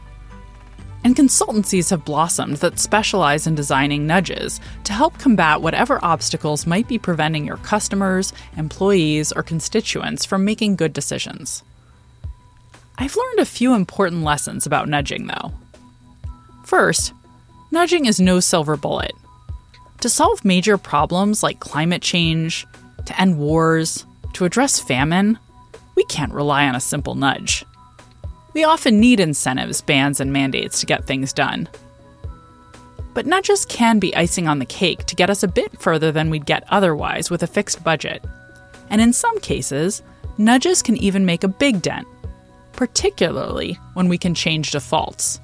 And 1.03 1.16
consultancies 1.16 1.91
have 1.91 2.05
blossomed 2.05 2.57
that 2.57 2.80
specialize 2.80 3.45
in 3.45 3.53
designing 3.53 4.07
nudges 4.07 4.59
to 4.86 4.93
help 4.93 5.20
combat 5.20 5.61
whatever 5.61 6.03
obstacles 6.03 6.66
might 6.66 6.88
be 6.88 6.97
preventing 6.97 7.45
your 7.45 7.57
customers, 7.57 8.34
employees, 8.57 9.32
or 9.32 9.43
constituents 9.43 10.26
from 10.26 10.43
making 10.43 10.76
good 10.76 10.93
decisions. 10.93 11.61
I've 12.97 13.16
learned 13.16 13.39
a 13.39 13.45
few 13.45 13.76
important 13.76 14.24
lessons 14.24 14.66
about 14.66 14.89
nudging, 14.89 15.28
though. 15.28 15.53
First, 16.66 17.13
nudging 17.70 18.05
is 18.05 18.20
no 18.20 18.39
silver 18.39 18.76
bullet. 18.76 19.13
To 20.01 20.09
solve 20.09 20.43
major 20.43 20.78
problems 20.78 21.43
like 21.43 21.59
climate 21.59 22.01
change, 22.01 22.66
to 23.05 23.22
end 23.22 23.38
wars, 23.38 24.05
to 24.34 24.45
address 24.45 24.80
famine, 24.80 25.38
we 25.95 26.03
can't 26.05 26.34
rely 26.34 26.68
on 26.68 26.76
a 26.76 26.80
simple 26.80 27.13
nudge. 27.13 27.63
We 28.53 28.63
often 28.63 28.99
need 28.99 29.20
incentives, 29.20 29.82
bans, 29.82 30.20
and 30.20 30.34
mandates 30.34 30.80
to 30.80 30.86
get 30.88 31.05
things 31.05 31.34
done. 31.34 31.70
But 33.13 33.28
nudges 33.28 33.66
can 33.66 33.99
be 33.99 34.16
icing 34.16 34.47
on 34.47 34.57
the 34.57 34.66
cake 34.66 35.05
to 35.05 35.16
get 35.16 35.30
us 35.30 35.43
a 35.43 35.47
bit 35.47 35.80
further 35.80 36.11
than 36.11 36.30
we'd 36.32 36.45
get 36.47 36.66
otherwise 36.70 37.30
with 37.30 37.43
a 37.43 37.47
fixed 37.47 37.84
budget. 37.84 38.24
And 38.89 39.01
in 39.01 39.13
some 39.13 39.39
cases, 39.39 40.01
nudges 40.39 40.82
can 40.82 40.97
even 40.97 41.26
make 41.26 41.43
a 41.43 41.47
big 41.47 41.82
dent, 41.82 42.07
particularly 42.74 43.74
when 43.93 44.09
we 44.09 44.18
can 44.18 44.34
change 44.34 44.72
defaults. 44.72 45.39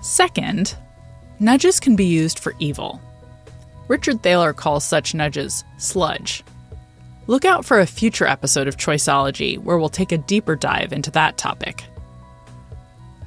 Second, 0.00 0.76
nudges 1.40 1.80
can 1.80 1.96
be 1.96 2.04
used 2.04 2.38
for 2.38 2.54
evil. 2.58 3.00
Richard 3.88 4.22
Thaler 4.22 4.52
calls 4.52 4.84
such 4.84 5.14
nudges 5.14 5.64
sludge. 5.78 6.44
Look 7.26 7.44
out 7.44 7.64
for 7.64 7.80
a 7.80 7.86
future 7.86 8.26
episode 8.26 8.68
of 8.68 8.76
Choiceology 8.76 9.58
where 9.58 9.78
we'll 9.78 9.88
take 9.88 10.12
a 10.12 10.18
deeper 10.18 10.56
dive 10.56 10.92
into 10.92 11.10
that 11.12 11.36
topic. 11.36 11.84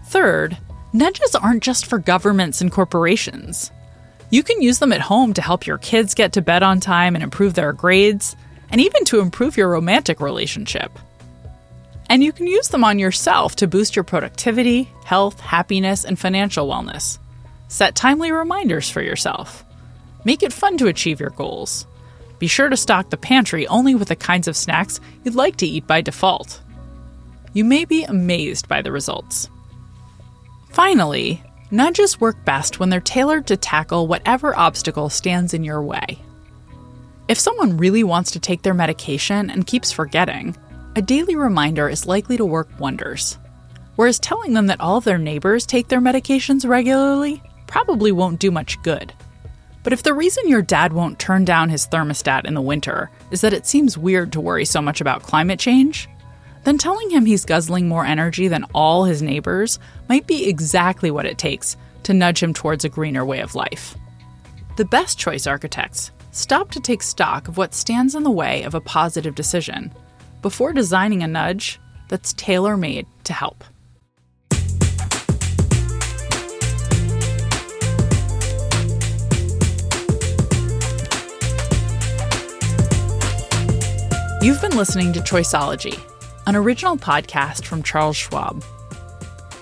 Third, 0.06 0.58
nudges 0.94 1.36
aren't 1.36 1.64
just 1.64 1.86
for 1.86 2.00
governments 2.00 2.62
and 2.62 2.72
corporations. 2.72 3.72
You 4.30 4.44
can 4.44 4.62
use 4.62 4.80
them 4.80 4.94
at 4.94 5.02
home 5.02 5.34
to 5.34 5.42
help 5.42 5.68
your 5.68 5.78
kids 5.78 6.16
get 6.16 6.34
to 6.34 6.42
bed 6.42 6.64
on 6.64 6.80
time 6.80 7.16
and 7.16 7.24
improve 7.24 7.54
their 7.54 7.74
grades, 7.74 8.36
and 8.72 8.80
even 8.80 9.04
to 9.06 9.20
improve 9.20 9.58
your 9.58 9.70
romantic 9.70 10.22
relationship. 10.22 10.98
And 12.12 12.22
you 12.22 12.34
can 12.34 12.46
use 12.46 12.68
them 12.68 12.84
on 12.84 13.00
yourself 13.00 13.56
to 13.56 13.70
boost 13.70 13.96
your 13.96 14.04
productivity, 14.04 14.92
health, 15.06 15.40
happiness, 15.40 16.04
and 16.04 16.20
financial 16.20 16.68
wellness. 16.68 17.20
Set 17.70 17.96
timely 17.96 18.34
reminders 18.34 18.90
for 18.90 19.02
yourself. 19.02 19.64
Make 20.26 20.44
it 20.44 20.52
fun 20.52 20.78
to 20.80 20.88
achieve 20.88 21.22
your 21.22 21.30
goals. 21.30 21.88
Be 22.38 22.48
sure 22.48 22.68
to 22.68 22.76
stock 22.76 23.10
the 23.10 23.16
pantry 23.16 23.66
only 23.68 23.96
with 23.96 24.10
the 24.10 24.18
kinds 24.18 24.50
of 24.50 24.58
snacks 24.58 25.00
you'd 25.24 25.36
like 25.36 25.56
to 25.56 25.66
eat 25.66 25.88
by 25.88 26.02
default. 26.02 26.60
You 27.54 27.64
may 27.64 27.86
be 27.86 28.04
amazed 28.04 28.68
by 28.68 28.82
the 28.82 28.92
results. 28.92 29.50
Finally, 30.70 31.42
nudges 31.72 32.20
work 32.20 32.44
best 32.44 32.78
when 32.78 32.90
they're 32.90 33.00
tailored 33.00 33.48
to 33.48 33.56
tackle 33.56 34.08
whatever 34.08 34.54
obstacle 34.60 35.08
stands 35.08 35.54
in 35.54 35.64
your 35.64 35.82
way. 35.82 36.20
If 37.30 37.40
someone 37.40 37.78
really 37.78 38.04
wants 38.04 38.32
to 38.32 38.40
take 38.42 38.64
their 38.64 38.74
medication 38.74 39.50
and 39.50 39.66
keeps 39.66 39.94
forgetting, 39.94 40.58
a 40.96 41.02
daily 41.02 41.36
reminder 41.36 41.88
is 41.88 42.06
likely 42.06 42.36
to 42.36 42.46
work 42.46 42.68
wonders. 42.78 43.38
Whereas 43.96 44.20
telling 44.20 44.54
them 44.54 44.68
that 44.68 44.82
all 44.82 44.98
of 44.98 45.06
their 45.06 45.18
neighbors 45.18 45.66
take 45.66 45.88
their 45.88 46.02
medications 46.02 46.68
regularly 46.68 47.42
probably 47.66 48.12
won't 48.12 48.40
do 48.40 48.52
much 48.52 48.82
good. 48.84 49.14
But 49.84 49.94
if 49.94 50.04
the 50.04 50.14
reason 50.14 50.48
your 50.48 50.62
dad 50.62 50.92
won't 50.92 51.18
turn 51.18 51.46
down 51.46 51.70
his 51.70 51.88
thermostat 51.88 52.46
in 52.46 52.54
the 52.54 52.62
winter 52.62 53.10
is 53.32 53.42
that 53.42 53.54
it 53.54 53.66
seems 53.66 53.98
weird 53.98 54.34
to 54.34 54.42
worry 54.42 54.66
so 54.66 54.82
much 54.82 55.00
about 55.00 55.24
climate 55.24 55.60
change, 55.60 56.10
then 56.66 56.78
telling 56.78 57.10
him 57.10 57.26
he's 57.26 57.46
guzzling 57.46 57.88
more 57.88 58.06
energy 58.06 58.48
than 58.48 58.66
all 58.76 59.06
his 59.06 59.22
neighbors 59.22 59.80
might 60.10 60.28
be 60.28 60.48
exactly 60.48 61.10
what 61.10 61.26
it 61.26 61.38
takes 61.38 61.78
to 62.04 62.14
nudge 62.14 62.44
him 62.44 62.54
towards 62.54 62.84
a 62.84 62.90
greener 62.90 63.26
way 63.26 63.40
of 63.40 63.56
life. 63.56 63.96
The 64.76 64.86
best 64.86 65.18
choice 65.18 65.48
architects 65.48 66.12
stop 66.32 66.70
to 66.72 66.80
take 66.80 67.02
stock 67.02 67.48
of 67.48 67.58
what 67.58 67.74
stands 67.74 68.14
in 68.14 68.24
the 68.24 68.30
way 68.30 68.64
of 68.64 68.76
a 68.76 68.82
positive 68.82 69.36
decision 69.36 69.92
before 70.42 70.74
designing 70.74 71.24
a 71.24 71.28
nudge 71.28 71.80
that's 72.10 72.34
tailor 72.34 72.78
made 72.78 73.08
to 73.24 73.34
help. 73.34 73.64
You've 84.42 84.60
been 84.60 84.76
listening 84.76 85.14
to 85.14 85.20
Choiceology, 85.20 86.00
an 86.48 86.56
original 86.56 86.98
podcast 86.98 87.64
from 87.66 87.84
Charles 87.84 88.18
Schwab. 88.18 88.64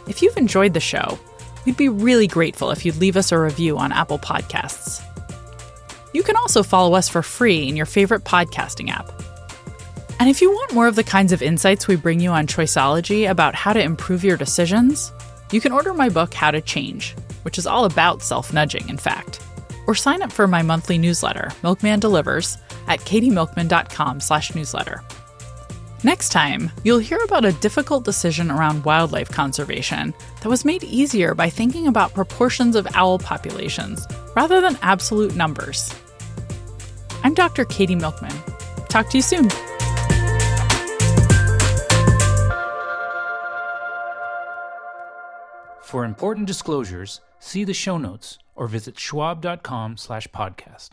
If 0.07 0.21
you've 0.21 0.37
enjoyed 0.37 0.73
the 0.73 0.79
show, 0.79 1.19
we'd 1.65 1.75
be 1.75 1.89
really 1.89 2.27
grateful 2.27 2.71
if 2.71 2.85
you'd 2.85 2.95
leave 2.95 3.17
us 3.17 3.33
a 3.33 3.39
review 3.39 3.77
on 3.77 3.91
Apple 3.91 4.19
Podcasts. 4.19 5.03
You 6.13 6.23
can 6.23 6.37
also 6.37 6.63
follow 6.63 6.95
us 6.95 7.09
for 7.09 7.21
free 7.21 7.67
in 7.67 7.75
your 7.75 7.85
favorite 7.85 8.23
podcasting 8.23 8.89
app. 8.89 9.11
And 10.19 10.29
if 10.29 10.41
you 10.41 10.51
want 10.51 10.73
more 10.73 10.87
of 10.87 10.95
the 10.95 11.03
kinds 11.03 11.31
of 11.31 11.41
insights 11.41 11.87
we 11.87 11.95
bring 11.95 12.19
you 12.19 12.31
on 12.31 12.45
Choiceology 12.45 13.29
about 13.29 13.55
how 13.55 13.71
to 13.71 13.81
improve 13.81 14.23
your 14.23 14.35
decisions, 14.35 15.13
you 15.51 15.61
can 15.61 15.71
order 15.71 15.93
my 15.93 16.09
book, 16.09 16.33
How 16.33 16.51
to 16.51 16.59
Change, 16.59 17.15
which 17.43 17.57
is 17.57 17.65
all 17.65 17.85
about 17.85 18.21
self 18.21 18.53
nudging, 18.53 18.89
in 18.89 18.97
fact. 18.97 19.41
Or 19.87 19.95
sign 19.95 20.21
up 20.21 20.31
for 20.31 20.45
my 20.45 20.61
monthly 20.61 20.97
newsletter, 20.97 21.51
Milkman 21.63 22.01
Delivers, 22.01 22.57
at 22.87 22.99
katiemilkman.com 22.99 24.19
slash 24.19 24.53
newsletter. 24.53 25.01
Next 26.03 26.29
time, 26.29 26.69
you'll 26.83 26.99
hear 26.99 27.19
about 27.23 27.45
a 27.45 27.53
difficult 27.53 28.03
decision 28.03 28.51
around 28.51 28.83
wildlife 28.83 29.29
conservation 29.29 30.13
that 30.41 30.49
was 30.49 30.65
made 30.65 30.83
easier 30.83 31.33
by 31.33 31.49
thinking 31.49 31.87
about 31.87 32.13
proportions 32.13 32.75
of 32.75 32.87
owl 32.93 33.19
populations 33.19 34.05
rather 34.35 34.59
than 34.59 34.77
absolute 34.81 35.35
numbers. 35.35 35.93
I'm 37.23 37.33
Dr. 37.33 37.65
Katie 37.65 37.95
Milkman. 37.95 38.35
Talk 38.89 39.09
to 39.09 39.17
you 39.17 39.21
soon. 39.21 39.49
For 45.89 46.05
important 46.05 46.45
disclosures, 46.45 47.19
see 47.39 47.63
the 47.63 47.73
show 47.73 47.97
notes 47.97 48.37
or 48.55 48.67
visit 48.67 48.99
schwab.com 48.99 49.97
slash 49.97 50.27
podcast. 50.27 50.89